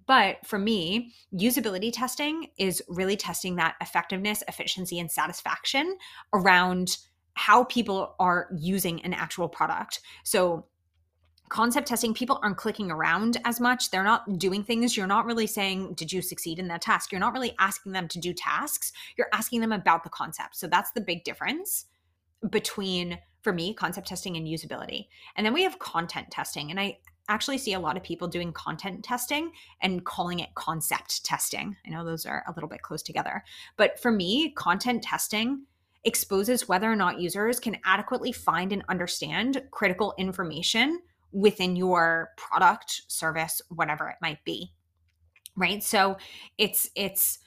But 0.10 0.38
for 0.44 0.58
me, 0.58 1.14
usability 1.32 1.92
testing 1.94 2.48
is 2.58 2.82
really 2.88 3.16
testing 3.16 3.58
that 3.58 3.76
effectiveness, 3.80 4.44
efficiency, 4.48 4.98
and 4.98 5.12
satisfaction 5.12 6.00
around 6.34 6.98
how 7.36 7.66
people 7.66 8.16
are 8.20 8.50
using 8.58 9.06
an 9.06 9.14
actual 9.14 9.48
product. 9.48 10.00
So 10.24 10.66
concept 11.50 11.90
testing, 11.90 12.16
people 12.16 12.40
aren't 12.42 12.58
clicking 12.58 12.90
around 12.90 13.38
as 13.46 13.60
much. 13.60 13.92
They're 13.92 14.02
not 14.02 14.40
doing 14.40 14.64
things. 14.64 14.98
You're 14.98 15.06
not 15.06 15.28
really 15.28 15.46
saying, 15.46 15.94
Did 15.94 16.12
you 16.12 16.24
succeed 16.24 16.58
in 16.58 16.70
that 16.70 16.82
task? 16.82 17.12
You're 17.12 17.20
not 17.20 17.34
really 17.34 17.54
asking 17.60 17.92
them 17.92 18.08
to 18.08 18.20
do 18.20 18.34
tasks. 18.34 18.92
You're 19.16 19.30
asking 19.32 19.62
them 19.62 19.72
about 19.72 20.04
the 20.04 20.10
concept. 20.10 20.56
So 20.56 20.66
that's 20.66 20.92
the 20.94 21.02
big 21.02 21.24
difference 21.24 21.86
between, 22.50 23.20
for 23.44 23.54
me, 23.54 23.76
concept 23.76 24.08
testing 24.08 24.38
and 24.38 24.48
usability. 24.48 25.06
And 25.36 25.46
then 25.46 25.54
we 25.54 25.62
have 25.62 25.78
content 25.78 26.32
testing. 26.32 26.72
And 26.72 26.80
I 26.80 26.98
actually 27.30 27.60
see 27.60 27.74
a 27.74 27.80
lot 27.80 27.96
of 27.96 28.04
people 28.04 28.28
doing 28.28 28.52
content 28.52 29.04
testing 29.04 29.52
and 29.82 30.04
calling 30.04 30.40
it 30.40 30.54
concept 30.56 31.24
testing. 31.24 31.78
I 31.86 31.90
know 31.90 32.04
those 32.04 32.26
are 32.26 32.44
a 32.48 32.52
little 32.52 32.68
bit 32.68 32.82
close 32.82 33.04
together. 33.04 33.44
But 33.78 34.00
for 34.00 34.12
me, 34.12 34.52
content 34.52 35.04
testing 35.04 35.64
exposes 36.04 36.68
whether 36.68 36.92
or 36.92 36.96
not 36.96 37.20
users 37.20 37.60
can 37.60 37.78
adequately 37.86 38.32
find 38.32 38.74
and 38.74 38.84
understand 38.90 39.62
critical 39.72 40.14
information 40.18 41.00
within 41.32 41.76
your 41.76 42.32
product, 42.38 43.04
service, 43.08 43.62
whatever 43.70 44.10
it 44.10 44.16
might 44.22 44.44
be. 44.44 44.74
Right? 45.56 45.84
So 45.84 46.18
it's 46.58 46.90
it's 46.96 47.40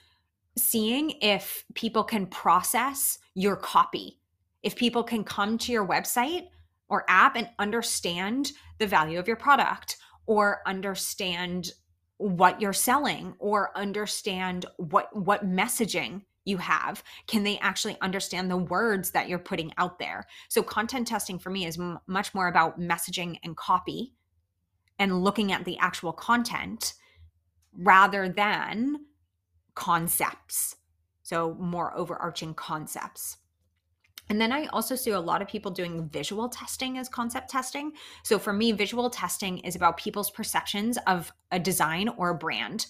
seeing 0.57 1.15
if 1.21 1.65
people 1.73 2.03
can 2.03 2.27
process 2.27 3.17
your 3.33 3.55
copy. 3.55 4.19
If 4.61 4.75
people 4.75 5.03
can 5.03 5.23
come 5.23 5.57
to 5.57 5.71
your 5.71 5.85
website 5.85 6.47
or 6.89 7.05
app 7.07 7.35
and 7.35 7.49
understand 7.59 8.51
the 8.79 8.87
value 8.87 9.19
of 9.19 9.27
your 9.27 9.37
product 9.37 9.97
or 10.25 10.61
understand 10.65 11.71
what 12.17 12.61
you're 12.61 12.73
selling 12.73 13.33
or 13.39 13.77
understand 13.77 14.65
what 14.77 15.09
what 15.15 15.45
messaging 15.45 16.21
you 16.45 16.57
have 16.57 17.03
can 17.27 17.43
they 17.43 17.57
actually 17.59 17.97
understand 18.01 18.51
the 18.51 18.57
words 18.57 19.11
that 19.11 19.27
you're 19.29 19.39
putting 19.39 19.71
out 19.77 19.99
there? 19.99 20.25
So 20.49 20.61
content 20.61 21.07
testing 21.07 21.39
for 21.39 21.49
me 21.49 21.65
is 21.65 21.79
m- 21.79 21.99
much 22.07 22.33
more 22.33 22.47
about 22.47 22.79
messaging 22.79 23.37
and 23.43 23.55
copy 23.55 24.13
and 24.99 25.23
looking 25.23 25.51
at 25.51 25.65
the 25.65 25.77
actual 25.79 26.13
content 26.13 26.93
rather 27.77 28.29
than 28.29 29.05
concepts. 29.73 30.75
So 31.23 31.55
more 31.55 31.97
overarching 31.97 32.53
concepts 32.53 33.37
and 34.29 34.39
then 34.39 34.51
I 34.51 34.65
also 34.67 34.95
see 34.95 35.11
a 35.11 35.19
lot 35.19 35.41
of 35.41 35.47
people 35.47 35.71
doing 35.71 36.07
visual 36.09 36.49
testing 36.49 36.97
as 36.97 37.09
concept 37.09 37.49
testing. 37.49 37.91
So 38.23 38.39
for 38.39 38.53
me, 38.53 38.71
visual 38.71 39.09
testing 39.09 39.59
is 39.59 39.75
about 39.75 39.97
people's 39.97 40.31
perceptions 40.31 40.97
of 41.07 41.31
a 41.51 41.59
design 41.59 42.09
or 42.09 42.29
a 42.29 42.35
brand 42.35 42.87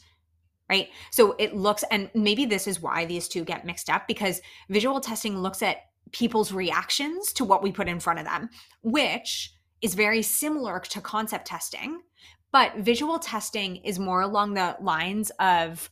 right? 0.69 0.89
So 1.11 1.35
it 1.37 1.55
looks, 1.55 1.83
and 1.91 2.09
maybe 2.15 2.45
this 2.45 2.67
is 2.67 2.81
why 2.81 3.05
these 3.05 3.27
two 3.27 3.43
get 3.43 3.65
mixed 3.65 3.89
up 3.89 4.07
because 4.07 4.41
visual 4.69 4.99
testing 5.01 5.37
looks 5.37 5.61
at 5.61 5.77
people's 6.11 6.51
reactions 6.51 7.33
to 7.33 7.45
what 7.45 7.61
we 7.61 7.71
put 7.71 7.87
in 7.87 7.99
front 7.99 8.19
of 8.19 8.25
them, 8.25 8.49
which 8.81 9.53
is 9.81 9.93
very 9.93 10.21
similar 10.21 10.79
to 10.79 11.01
concept 11.01 11.47
testing. 11.47 12.01
But 12.51 12.77
visual 12.77 13.19
testing 13.19 13.77
is 13.77 13.99
more 13.99 14.21
along 14.21 14.53
the 14.53 14.77
lines 14.79 15.31
of 15.39 15.89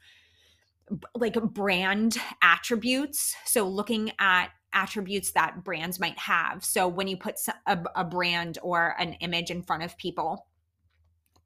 like 1.15 1.33
brand 1.33 2.17
attributes. 2.41 3.35
So 3.45 3.67
looking 3.67 4.11
at 4.19 4.47
attributes 4.73 5.31
that 5.31 5.63
brands 5.63 5.99
might 5.99 6.17
have. 6.17 6.63
So 6.63 6.87
when 6.87 7.07
you 7.07 7.17
put 7.17 7.35
a, 7.65 7.79
a 7.95 8.03
brand 8.03 8.57
or 8.61 8.95
an 8.99 9.13
image 9.13 9.51
in 9.51 9.63
front 9.63 9.83
of 9.83 9.97
people, 9.97 10.47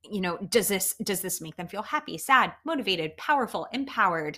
you 0.10 0.22
know 0.22 0.38
does 0.50 0.68
this 0.68 0.94
does 1.04 1.22
this 1.22 1.42
make 1.42 1.56
them 1.56 1.68
feel 1.68 1.82
happy 1.82 2.18
sad 2.18 2.54
motivated 2.64 3.16
powerful 3.18 3.68
empowered 3.72 4.38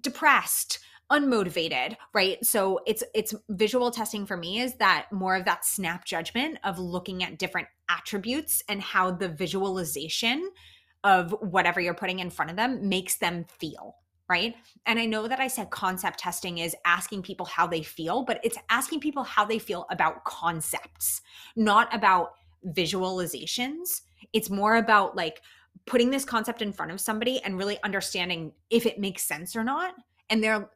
depressed 0.00 0.78
unmotivated 1.10 1.96
right 2.12 2.44
so 2.44 2.80
it's 2.86 3.04
it's 3.14 3.34
visual 3.48 3.90
testing 3.90 4.26
for 4.26 4.36
me 4.36 4.60
is 4.60 4.74
that 4.74 5.06
more 5.12 5.36
of 5.36 5.44
that 5.44 5.64
snap 5.64 6.04
judgment 6.04 6.58
of 6.64 6.78
looking 6.78 7.22
at 7.22 7.38
different 7.38 7.68
attributes 7.88 8.62
and 8.68 8.82
how 8.82 9.10
the 9.10 9.28
visualization 9.28 10.50
of 11.04 11.32
whatever 11.40 11.80
you're 11.80 11.94
putting 11.94 12.18
in 12.18 12.30
front 12.30 12.50
of 12.50 12.56
them 12.56 12.88
makes 12.88 13.16
them 13.16 13.44
feel 13.44 13.96
right? 14.28 14.54
And 14.86 14.98
i 14.98 15.06
know 15.06 15.28
that 15.28 15.40
i 15.40 15.46
said 15.48 15.70
concept 15.70 16.18
testing 16.18 16.58
is 16.58 16.76
asking 16.84 17.22
people 17.22 17.46
how 17.46 17.66
they 17.66 17.82
feel 17.82 18.22
but 18.22 18.40
it's 18.42 18.58
asking 18.70 19.00
people 19.00 19.22
how 19.22 19.44
they 19.44 19.58
feel 19.58 19.86
about 19.90 20.24
concepts 20.24 21.22
not 21.54 21.94
about 21.94 22.32
visualizations. 22.66 24.02
It's 24.32 24.50
more 24.50 24.76
about 24.76 25.16
like 25.16 25.42
putting 25.86 26.10
this 26.10 26.24
concept 26.24 26.62
in 26.62 26.72
front 26.72 26.90
of 26.90 27.00
somebody 27.00 27.40
and 27.42 27.56
really 27.56 27.78
understanding 27.82 28.52
if 28.70 28.86
it 28.86 28.98
makes 28.98 29.22
sense 29.22 29.54
or 29.54 29.62
not 29.62 29.94
and 30.30 30.42
their 30.42 30.70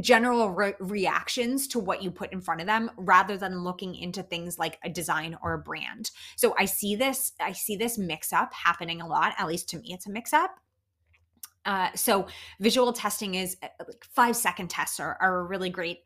general 0.00 0.50
re- 0.50 0.74
reactions 0.80 1.68
to 1.68 1.78
what 1.78 2.02
you 2.02 2.10
put 2.10 2.32
in 2.32 2.40
front 2.40 2.60
of 2.60 2.66
them 2.66 2.90
rather 2.96 3.36
than 3.36 3.62
looking 3.62 3.94
into 3.94 4.22
things 4.22 4.58
like 4.58 4.78
a 4.84 4.90
design 4.90 5.36
or 5.42 5.54
a 5.54 5.58
brand. 5.58 6.10
So 6.36 6.54
i 6.58 6.64
see 6.64 6.96
this 6.96 7.32
i 7.40 7.52
see 7.52 7.76
this 7.76 7.96
mix 7.96 8.32
up 8.32 8.52
happening 8.52 9.00
a 9.00 9.06
lot 9.06 9.32
at 9.38 9.46
least 9.46 9.68
to 9.70 9.78
me 9.78 9.92
it's 9.92 10.06
a 10.06 10.10
mix 10.10 10.32
up 10.32 10.58
uh, 11.64 11.88
so 11.94 12.26
visual 12.60 12.92
testing 12.92 13.34
is 13.34 13.56
uh, 13.62 13.68
like 13.86 14.04
five 14.14 14.36
second 14.36 14.68
tests 14.68 15.00
are, 15.00 15.16
are 15.20 15.40
a 15.40 15.44
really 15.44 15.70
great 15.70 16.00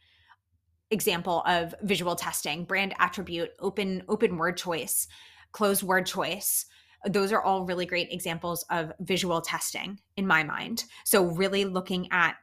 example 0.90 1.42
of 1.46 1.74
visual 1.82 2.16
testing. 2.16 2.64
Brand 2.64 2.94
attribute 2.98 3.50
open 3.60 4.02
open 4.08 4.36
word 4.36 4.56
choice 4.56 5.08
closed 5.52 5.82
word 5.82 6.06
choice. 6.06 6.66
Those 7.06 7.32
are 7.32 7.42
all 7.42 7.64
really 7.64 7.86
great 7.86 8.12
examples 8.12 8.64
of 8.70 8.92
visual 9.00 9.40
testing 9.40 10.00
in 10.16 10.26
my 10.26 10.42
mind. 10.42 10.84
So 11.04 11.24
really 11.24 11.64
looking 11.64 12.08
at 12.10 12.36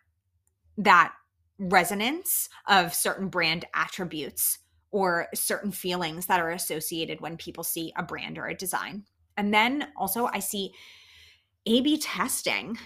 that 0.78 1.14
resonance 1.58 2.50
of 2.68 2.94
certain 2.94 3.30
brand 3.30 3.66
attributes 3.74 4.60
or 4.92 5.28
certain 5.34 5.72
feelings 5.72 6.26
that 6.26 6.40
are 6.40 6.52
associated 6.52 7.22
when 7.22 7.38
people 7.38 7.64
see 7.64 7.94
a 7.98 8.04
brand 8.04 8.38
or 8.38 8.48
a 8.48 8.56
design. 8.56 9.04
And 9.38 9.54
then 9.54 9.90
also 9.98 10.28
i 10.28 10.40
see 10.40 10.72
a 11.66 11.82
b 11.82 11.98
testing 11.98 12.78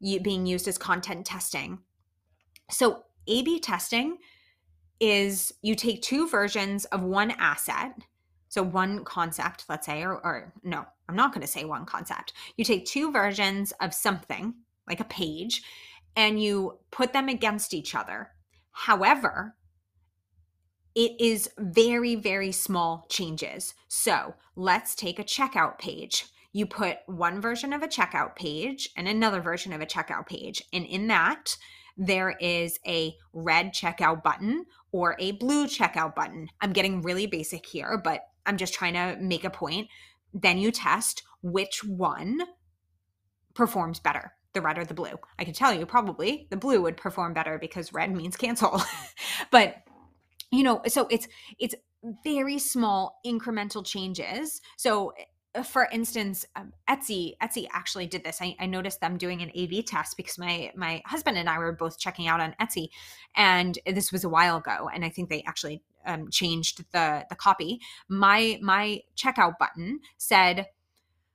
being 0.00 0.46
used 0.46 0.68
as 0.68 0.78
content 0.78 1.26
testing 1.26 1.78
so 2.70 3.04
a 3.26 3.42
b 3.42 3.58
testing 3.60 4.18
is 5.00 5.52
you 5.62 5.74
take 5.74 6.02
two 6.02 6.28
versions 6.28 6.84
of 6.86 7.02
one 7.02 7.32
asset. 7.32 7.92
So 8.48 8.62
one 8.62 9.04
concept, 9.04 9.64
let's 9.68 9.86
say, 9.86 10.02
or, 10.02 10.14
or 10.14 10.52
no, 10.62 10.84
I'm 11.08 11.16
not 11.16 11.32
going 11.32 11.42
to 11.42 11.46
say 11.46 11.64
one 11.64 11.84
concept. 11.84 12.32
You 12.56 12.64
take 12.64 12.86
two 12.86 13.12
versions 13.12 13.72
of 13.80 13.92
something, 13.92 14.54
like 14.88 15.00
a 15.00 15.04
page, 15.04 15.62
and 16.14 16.42
you 16.42 16.78
put 16.90 17.12
them 17.12 17.28
against 17.28 17.74
each 17.74 17.94
other. 17.94 18.30
However, 18.70 19.56
it 20.94 21.20
is 21.20 21.50
very, 21.58 22.14
very 22.14 22.52
small 22.52 23.06
changes. 23.10 23.74
So 23.88 24.34
let's 24.54 24.94
take 24.94 25.18
a 25.18 25.24
checkout 25.24 25.78
page. 25.78 26.24
You 26.56 26.64
put 26.64 27.00
one 27.04 27.42
version 27.42 27.74
of 27.74 27.82
a 27.82 27.86
checkout 27.86 28.34
page 28.34 28.88
and 28.96 29.06
another 29.06 29.42
version 29.42 29.74
of 29.74 29.82
a 29.82 29.86
checkout 29.86 30.26
page. 30.26 30.62
And 30.72 30.86
in 30.86 31.08
that, 31.08 31.54
there 31.98 32.30
is 32.40 32.78
a 32.86 33.14
red 33.34 33.74
checkout 33.74 34.22
button 34.22 34.64
or 34.90 35.16
a 35.18 35.32
blue 35.32 35.66
checkout 35.66 36.14
button. 36.14 36.48
I'm 36.62 36.72
getting 36.72 37.02
really 37.02 37.26
basic 37.26 37.66
here, 37.66 38.00
but 38.02 38.22
I'm 38.46 38.56
just 38.56 38.72
trying 38.72 38.94
to 38.94 39.18
make 39.20 39.44
a 39.44 39.50
point. 39.50 39.88
Then 40.32 40.56
you 40.56 40.70
test 40.70 41.24
which 41.42 41.84
one 41.84 42.40
performs 43.52 44.00
better 44.00 44.32
the 44.54 44.62
red 44.62 44.78
or 44.78 44.86
the 44.86 44.94
blue. 44.94 45.18
I 45.38 45.44
can 45.44 45.52
tell 45.52 45.74
you 45.74 45.84
probably 45.84 46.46
the 46.48 46.56
blue 46.56 46.80
would 46.80 46.96
perform 46.96 47.34
better 47.34 47.58
because 47.58 47.92
red 47.92 48.16
means 48.16 48.34
cancel. 48.34 48.80
but 49.50 49.82
you 50.50 50.62
know, 50.62 50.80
so 50.88 51.06
it's 51.10 51.28
it's 51.58 51.74
very 52.24 52.58
small 52.58 53.20
incremental 53.26 53.84
changes. 53.84 54.62
So 54.78 55.12
for 55.62 55.88
instance, 55.92 56.46
um, 56.56 56.72
Etsy, 56.88 57.36
Etsy 57.42 57.66
actually 57.72 58.06
did 58.06 58.24
this. 58.24 58.40
I, 58.40 58.56
I, 58.58 58.66
noticed 58.66 59.00
them 59.00 59.16
doing 59.16 59.42
an 59.42 59.50
A/B 59.54 59.82
test 59.82 60.16
because 60.16 60.38
my 60.38 60.72
my 60.76 61.02
husband 61.06 61.38
and 61.38 61.48
I 61.48 61.58
were 61.58 61.72
both 61.72 61.98
checking 61.98 62.28
out 62.28 62.40
on 62.40 62.54
Etsy, 62.60 62.88
and 63.34 63.78
this 63.86 64.12
was 64.12 64.24
a 64.24 64.28
while 64.28 64.56
ago. 64.56 64.88
And 64.92 65.04
I 65.04 65.08
think 65.08 65.28
they 65.28 65.42
actually 65.42 65.82
um, 66.06 66.30
changed 66.30 66.84
the 66.92 67.26
the 67.28 67.36
copy. 67.36 67.80
My 68.08 68.58
my 68.62 69.00
checkout 69.16 69.58
button 69.58 70.00
said 70.16 70.66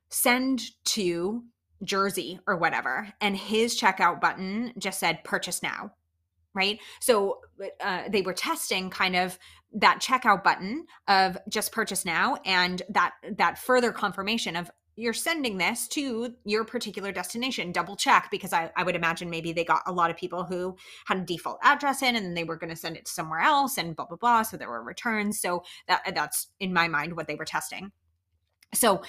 send 0.10 0.62
to 0.84 1.44
Jersey 1.84 2.40
or 2.48 2.58
whatever, 2.58 3.14
and 3.22 3.36
his 3.36 3.80
checkout 3.80 4.22
button 4.22 4.74
just 4.78 5.00
said 5.00 5.24
purchase 5.24 5.64
now. 5.64 5.94
Right. 6.54 6.80
So 7.00 7.40
uh, 7.80 8.04
they 8.10 8.22
were 8.22 8.34
testing 8.34 8.90
kind 8.90 9.16
of 9.16 9.40
that 9.74 10.02
checkout 10.02 10.44
button 10.44 10.86
of 11.08 11.38
just 11.50 11.72
purchase 11.72 12.06
now 12.06 12.38
and 12.46 12.82
that 12.90 13.14
that 13.38 13.58
further 13.58 13.92
confirmation 13.92 14.56
of 14.56 14.70
you're 14.98 15.14
sending 15.14 15.58
this 15.58 15.88
to 15.88 16.34
your 16.44 16.66
particular 16.66 17.12
destination. 17.12 17.72
Double 17.72 17.96
check 17.96 18.28
because 18.30 18.52
I, 18.52 18.72
I 18.76 18.84
would 18.84 18.96
imagine 18.96 19.30
maybe 19.30 19.54
they 19.54 19.64
got 19.64 19.82
a 19.88 19.92
lot 19.92 20.12
of 20.12 20.18
people 20.18 20.44
who 20.44 20.76
had 21.06 21.18
a 21.18 21.22
default 21.22 21.60
address 21.64 22.02
in 22.02 22.16
and 22.16 22.26
then 22.26 22.34
they 22.34 22.44
were 22.44 22.58
going 22.58 22.70
to 22.70 22.76
send 22.76 22.98
it 22.98 23.08
somewhere 23.08 23.40
else 23.40 23.78
and 23.78 23.96
blah 23.96 24.06
blah 24.06 24.18
blah 24.18 24.42
so 24.44 24.58
there 24.58 24.70
were 24.70 24.84
returns. 24.84 25.40
So 25.40 25.64
that 25.88 26.14
that's 26.14 26.48
in 26.60 26.74
my 26.74 26.88
mind 26.88 27.16
what 27.16 27.28
they 27.28 27.36
were 27.36 27.46
testing. 27.46 27.92
So 28.74 29.02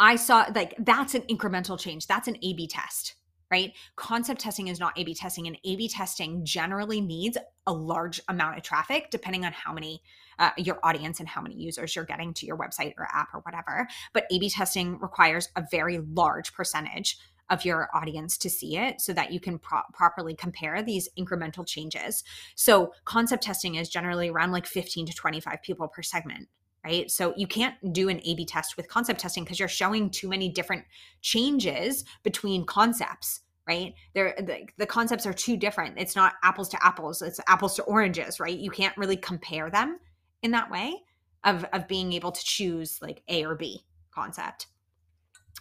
I 0.00 0.16
saw 0.16 0.46
like 0.54 0.74
that's 0.78 1.14
an 1.14 1.22
incremental 1.22 1.78
change. 1.78 2.06
That's 2.06 2.28
an 2.28 2.36
A 2.42 2.54
B 2.54 2.66
test, 2.66 3.14
right? 3.50 3.72
Concept 3.96 4.40
testing 4.40 4.68
is 4.68 4.80
not 4.80 4.98
A 4.98 5.04
B 5.04 5.14
testing, 5.14 5.46
and 5.46 5.58
A 5.64 5.76
B 5.76 5.88
testing 5.88 6.44
generally 6.44 7.00
needs 7.00 7.38
a 7.66 7.72
large 7.72 8.20
amount 8.28 8.56
of 8.56 8.62
traffic 8.62 9.08
depending 9.10 9.44
on 9.44 9.52
how 9.52 9.72
many 9.72 10.02
uh, 10.38 10.50
your 10.56 10.78
audience 10.82 11.20
and 11.20 11.28
how 11.28 11.40
many 11.40 11.54
users 11.54 11.96
you're 11.96 12.04
getting 12.04 12.34
to 12.34 12.46
your 12.46 12.56
website 12.56 12.94
or 12.98 13.08
app 13.12 13.28
or 13.32 13.40
whatever. 13.40 13.88
But 14.12 14.24
A 14.30 14.38
B 14.38 14.50
testing 14.50 14.98
requires 15.00 15.48
a 15.56 15.64
very 15.70 15.98
large 15.98 16.52
percentage 16.52 17.18
of 17.48 17.64
your 17.64 17.88
audience 17.94 18.36
to 18.38 18.50
see 18.50 18.76
it 18.76 19.00
so 19.00 19.12
that 19.12 19.32
you 19.32 19.38
can 19.38 19.58
pro- 19.58 19.82
properly 19.92 20.34
compare 20.34 20.82
these 20.82 21.08
incremental 21.18 21.66
changes. 21.66 22.24
So, 22.56 22.92
concept 23.04 23.44
testing 23.44 23.76
is 23.76 23.88
generally 23.88 24.28
around 24.28 24.52
like 24.52 24.66
15 24.66 25.06
to 25.06 25.12
25 25.14 25.62
people 25.62 25.88
per 25.88 26.02
segment 26.02 26.48
right? 26.86 27.10
So 27.10 27.34
you 27.36 27.48
can't 27.48 27.74
do 27.92 28.08
an 28.08 28.20
A 28.24 28.34
B 28.36 28.46
test 28.46 28.76
with 28.76 28.88
concept 28.88 29.20
testing 29.20 29.42
because 29.42 29.58
you're 29.58 29.68
showing 29.68 30.08
too 30.08 30.28
many 30.28 30.48
different 30.48 30.84
changes 31.20 32.04
between 32.22 32.64
concepts, 32.64 33.40
right? 33.66 33.92
The, 34.14 34.66
the 34.76 34.86
concepts 34.86 35.26
are 35.26 35.32
too 35.32 35.56
different. 35.56 35.98
It's 35.98 36.14
not 36.14 36.34
apples 36.44 36.68
to 36.70 36.86
apples, 36.86 37.22
it's 37.22 37.40
apples 37.48 37.74
to 37.76 37.82
oranges, 37.82 38.38
right? 38.38 38.56
You 38.56 38.70
can't 38.70 38.96
really 38.96 39.16
compare 39.16 39.68
them 39.68 39.98
in 40.42 40.52
that 40.52 40.70
way 40.70 40.94
of, 41.42 41.64
of 41.72 41.88
being 41.88 42.12
able 42.12 42.30
to 42.30 42.44
choose 42.44 43.00
like 43.02 43.22
A 43.28 43.44
or 43.44 43.56
B 43.56 43.84
concept. 44.12 44.68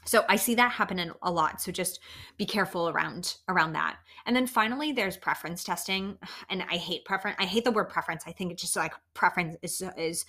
So 0.06 0.24
I 0.30 0.36
see 0.36 0.54
that 0.56 0.72
happen 0.72 1.12
a 1.24 1.32
lot. 1.32 1.60
So 1.60 1.72
just 1.72 2.00
be 2.38 2.46
careful 2.46 2.90
around 2.90 3.38
around 3.50 3.74
that. 3.74 3.98
And 4.28 4.36
then 4.36 4.46
finally, 4.46 4.92
there's 4.92 5.18
preference 5.18 5.64
testing, 5.64 6.18
and 6.50 6.64
I 6.70 6.78
hate 6.78 7.04
preference. 7.06 7.38
I 7.40 7.46
hate 7.46 7.64
the 7.64 7.72
word 7.72 7.90
preference. 7.90 8.24
I 8.28 8.32
think 8.32 8.52
it's 8.52 8.62
just 8.62 8.76
like 8.76 8.94
preference 9.16 9.58
is 9.64 9.82
is 9.98 10.26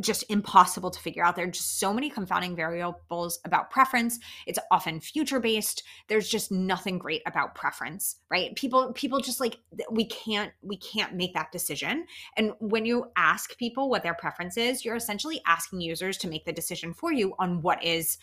just 0.00 0.24
impossible 0.28 0.90
to 0.90 0.98
figure 1.00 1.24
out. 1.24 1.36
There 1.36 1.46
are 1.46 1.50
just 1.50 1.78
so 1.78 1.92
many 1.92 2.10
confounding 2.10 2.56
variables 2.56 3.38
about 3.44 3.70
preference. 3.70 4.18
It's 4.46 4.58
often 4.70 5.00
future 5.00 5.40
based. 5.40 5.82
There's 6.08 6.28
just 6.28 6.50
nothing 6.50 6.98
great 6.98 7.22
about 7.26 7.54
preference, 7.54 8.16
right? 8.30 8.54
People 8.56 8.92
people 8.92 9.20
just 9.20 9.40
like 9.40 9.58
we 9.90 10.06
can't 10.06 10.52
we 10.62 10.76
can't 10.76 11.14
make 11.14 11.34
that 11.34 11.52
decision. 11.52 12.06
And 12.36 12.52
when 12.58 12.84
you 12.84 13.06
ask 13.16 13.56
people 13.56 13.88
what 13.88 14.02
their 14.02 14.14
preference 14.14 14.56
is, 14.56 14.84
you're 14.84 14.96
essentially 14.96 15.40
asking 15.46 15.80
users 15.80 16.18
to 16.18 16.28
make 16.28 16.44
the 16.44 16.52
decision 16.52 16.92
for 16.92 17.12
you 17.12 17.34
on 17.38 17.62
what 17.62 17.82
is 17.84 18.18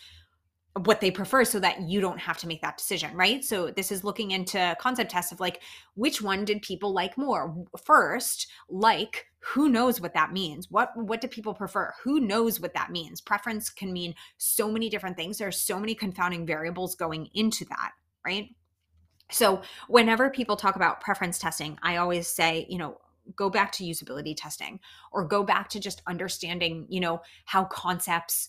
what 0.80 1.00
they 1.00 1.10
prefer 1.10 1.44
so 1.44 1.60
that 1.60 1.82
you 1.82 2.00
don't 2.00 2.18
have 2.18 2.38
to 2.38 2.46
make 2.46 2.62
that 2.62 2.78
decision, 2.78 3.14
right? 3.14 3.44
So 3.44 3.70
this 3.70 3.92
is 3.92 4.04
looking 4.04 4.30
into 4.30 4.74
concept 4.80 5.10
tests 5.10 5.30
of 5.30 5.38
like 5.38 5.60
which 5.94 6.22
one 6.22 6.46
did 6.46 6.62
people 6.62 6.94
like 6.94 7.18
more? 7.18 7.54
First, 7.84 8.46
like 8.70 9.26
who 9.40 9.68
knows 9.68 10.00
what 10.00 10.14
that 10.14 10.32
means? 10.32 10.70
What 10.70 10.90
what 10.96 11.20
do 11.20 11.28
people 11.28 11.52
prefer? 11.52 11.92
Who 12.04 12.20
knows 12.20 12.58
what 12.58 12.74
that 12.74 12.90
means? 12.90 13.20
Preference 13.20 13.68
can 13.68 13.92
mean 13.92 14.14
so 14.38 14.70
many 14.70 14.88
different 14.88 15.16
things. 15.16 15.36
There 15.36 15.48
are 15.48 15.52
so 15.52 15.78
many 15.78 15.94
confounding 15.94 16.46
variables 16.46 16.94
going 16.94 17.28
into 17.34 17.66
that, 17.66 17.92
right? 18.24 18.48
So 19.30 19.62
whenever 19.88 20.30
people 20.30 20.56
talk 20.56 20.76
about 20.76 21.00
preference 21.00 21.38
testing, 21.38 21.78
I 21.82 21.96
always 21.96 22.28
say, 22.28 22.66
you 22.68 22.78
know, 22.78 22.98
go 23.36 23.50
back 23.50 23.72
to 23.72 23.84
usability 23.84 24.34
testing 24.36 24.80
or 25.12 25.26
go 25.26 25.42
back 25.42 25.68
to 25.70 25.80
just 25.80 26.02
understanding, 26.06 26.86
you 26.88 27.00
know, 27.00 27.20
how 27.44 27.64
concepts 27.64 28.48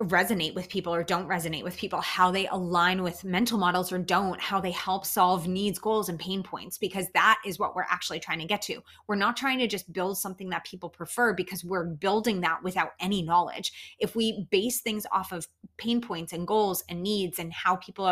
resonate 0.00 0.54
with 0.54 0.70
people 0.70 0.94
or 0.94 1.04
don't 1.04 1.28
resonate 1.28 1.62
with 1.62 1.76
people, 1.76 2.00
how 2.00 2.30
they 2.30 2.46
align 2.46 3.02
with 3.02 3.22
mental 3.22 3.58
models 3.58 3.92
or 3.92 3.98
don't, 3.98 4.40
how 4.40 4.58
they 4.58 4.70
help 4.70 5.04
solve 5.04 5.46
needs, 5.46 5.78
goals, 5.78 6.08
and 6.08 6.18
pain 6.18 6.42
points, 6.42 6.78
because 6.78 7.06
that 7.12 7.38
is 7.44 7.58
what 7.58 7.76
we're 7.76 7.82
actually 7.82 8.18
trying 8.18 8.38
to 8.38 8.46
get 8.46 8.62
to. 8.62 8.80
We're 9.06 9.16
not 9.16 9.36
trying 9.36 9.58
to 9.58 9.66
just 9.66 9.92
build 9.92 10.16
something 10.16 10.48
that 10.50 10.64
people 10.64 10.88
prefer 10.88 11.34
because 11.34 11.64
we're 11.64 11.84
building 11.84 12.40
that 12.40 12.62
without 12.62 12.92
any 12.98 13.20
knowledge. 13.20 13.96
If 13.98 14.16
we 14.16 14.46
base 14.50 14.80
things 14.80 15.04
off 15.12 15.32
of 15.32 15.46
pain 15.76 16.00
points 16.00 16.32
and 16.32 16.46
goals 16.46 16.82
and 16.88 17.02
needs 17.02 17.38
and 17.38 17.52
how 17.52 17.76
people 17.76 18.06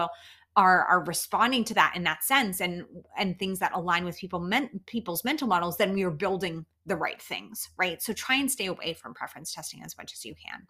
are 0.57 0.85
are 0.85 1.05
responding 1.05 1.63
to 1.63 1.75
that 1.75 1.93
in 1.95 2.03
that 2.03 2.25
sense 2.25 2.61
and 2.61 2.85
and 3.17 3.39
things 3.39 3.61
that 3.61 3.73
align 3.75 4.05
with 4.05 4.19
people 4.19 4.41
men, 4.41 4.69
people's 4.87 5.25
mental 5.25 5.47
models 5.47 5.77
then 5.77 5.93
we 5.93 6.03
are 6.03 6.11
building 6.11 6.67
the 6.85 6.97
right 6.97 7.23
things 7.23 7.69
right 7.77 8.03
so 8.03 8.13
try 8.13 8.35
and 8.35 8.51
stay 8.51 8.67
away 8.67 8.93
from 8.93 9.15
preference 9.15 9.55
testing 9.55 9.83
as 9.85 9.97
much 9.97 10.13
as 10.13 10.25
you 10.25 10.35
can 10.35 10.67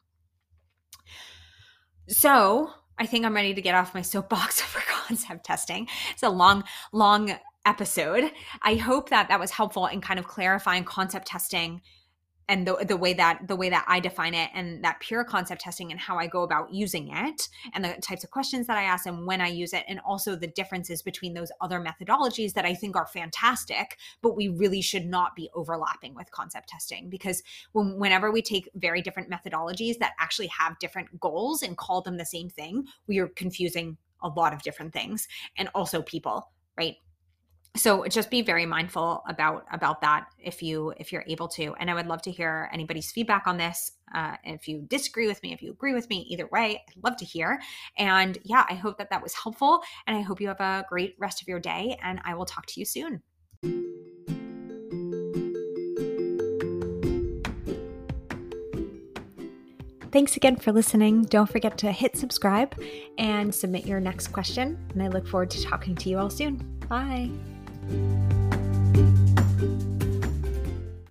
so 2.08 2.70
I 2.98 3.06
think 3.06 3.24
I'm 3.24 3.34
ready 3.34 3.54
to 3.54 3.62
get 3.62 3.74
off 3.74 3.94
my 3.94 4.02
soapbox 4.02 4.60
for 4.62 4.80
concept 4.80 5.44
testing. 5.44 5.88
It's 6.12 6.22
a 6.22 6.30
long, 6.30 6.64
long 6.92 7.38
episode. 7.64 8.30
I 8.62 8.74
hope 8.74 9.10
that 9.10 9.28
that 9.28 9.40
was 9.40 9.50
helpful 9.50 9.86
in 9.86 10.00
kind 10.00 10.18
of 10.18 10.26
clarifying 10.26 10.84
concept 10.84 11.26
testing 11.26 11.82
and 12.48 12.66
the, 12.66 12.84
the 12.86 12.96
way 12.96 13.12
that 13.12 13.46
the 13.46 13.56
way 13.56 13.68
that 13.68 13.84
i 13.86 14.00
define 14.00 14.34
it 14.34 14.50
and 14.54 14.82
that 14.82 14.98
pure 15.00 15.24
concept 15.24 15.60
testing 15.60 15.90
and 15.90 16.00
how 16.00 16.16
i 16.16 16.26
go 16.26 16.42
about 16.42 16.72
using 16.72 17.08
it 17.12 17.48
and 17.74 17.84
the 17.84 17.94
types 18.00 18.24
of 18.24 18.30
questions 18.30 18.66
that 18.66 18.76
i 18.76 18.82
ask 18.82 19.06
and 19.06 19.26
when 19.26 19.40
i 19.40 19.46
use 19.46 19.72
it 19.72 19.84
and 19.88 20.00
also 20.04 20.34
the 20.34 20.46
differences 20.46 21.02
between 21.02 21.34
those 21.34 21.52
other 21.60 21.80
methodologies 21.80 22.54
that 22.54 22.64
i 22.64 22.74
think 22.74 22.96
are 22.96 23.06
fantastic 23.06 23.98
but 24.22 24.36
we 24.36 24.48
really 24.48 24.80
should 24.80 25.06
not 25.06 25.36
be 25.36 25.50
overlapping 25.54 26.14
with 26.14 26.30
concept 26.30 26.68
testing 26.68 27.08
because 27.08 27.42
when, 27.72 27.98
whenever 27.98 28.30
we 28.30 28.42
take 28.42 28.68
very 28.74 29.02
different 29.02 29.30
methodologies 29.30 29.98
that 29.98 30.12
actually 30.18 30.48
have 30.48 30.78
different 30.78 31.20
goals 31.20 31.62
and 31.62 31.76
call 31.76 32.00
them 32.00 32.16
the 32.16 32.26
same 32.26 32.48
thing 32.48 32.84
we 33.06 33.18
are 33.18 33.28
confusing 33.28 33.96
a 34.22 34.28
lot 34.28 34.52
of 34.52 34.62
different 34.62 34.92
things 34.92 35.28
and 35.56 35.68
also 35.74 36.02
people 36.02 36.50
right 36.76 36.96
so 37.76 38.06
just 38.06 38.30
be 38.30 38.42
very 38.42 38.66
mindful 38.66 39.22
about 39.28 39.64
about 39.72 40.00
that 40.00 40.26
if 40.38 40.62
you 40.62 40.92
if 40.96 41.12
you're 41.12 41.24
able 41.26 41.48
to 41.48 41.74
and 41.78 41.90
i 41.90 41.94
would 41.94 42.06
love 42.06 42.22
to 42.22 42.30
hear 42.30 42.68
anybody's 42.72 43.12
feedback 43.12 43.46
on 43.46 43.56
this 43.56 43.92
uh, 44.14 44.36
if 44.44 44.66
you 44.66 44.82
disagree 44.88 45.26
with 45.26 45.42
me 45.42 45.52
if 45.52 45.62
you 45.62 45.70
agree 45.70 45.94
with 45.94 46.08
me 46.08 46.26
either 46.28 46.46
way 46.48 46.82
i'd 46.88 47.04
love 47.04 47.16
to 47.16 47.24
hear 47.24 47.60
and 47.96 48.38
yeah 48.44 48.64
i 48.68 48.74
hope 48.74 48.98
that 48.98 49.10
that 49.10 49.22
was 49.22 49.34
helpful 49.34 49.82
and 50.06 50.16
i 50.16 50.20
hope 50.20 50.40
you 50.40 50.48
have 50.48 50.60
a 50.60 50.84
great 50.88 51.14
rest 51.18 51.42
of 51.42 51.48
your 51.48 51.60
day 51.60 51.96
and 52.02 52.20
i 52.24 52.34
will 52.34 52.46
talk 52.46 52.66
to 52.66 52.80
you 52.80 52.86
soon 52.86 53.22
Thanks 60.10 60.36
again 60.36 60.56
for 60.56 60.72
listening. 60.72 61.24
Don't 61.24 61.48
forget 61.48 61.76
to 61.78 61.92
hit 61.92 62.16
subscribe 62.16 62.74
and 63.18 63.54
submit 63.54 63.86
your 63.86 64.00
next 64.00 64.28
question. 64.28 64.78
And 64.94 65.02
I 65.02 65.08
look 65.08 65.28
forward 65.28 65.50
to 65.50 65.62
talking 65.62 65.94
to 65.96 66.08
you 66.08 66.18
all 66.18 66.30
soon. 66.30 66.56
Bye. 66.88 67.30
Thank 67.90 68.32
you. 68.32 68.47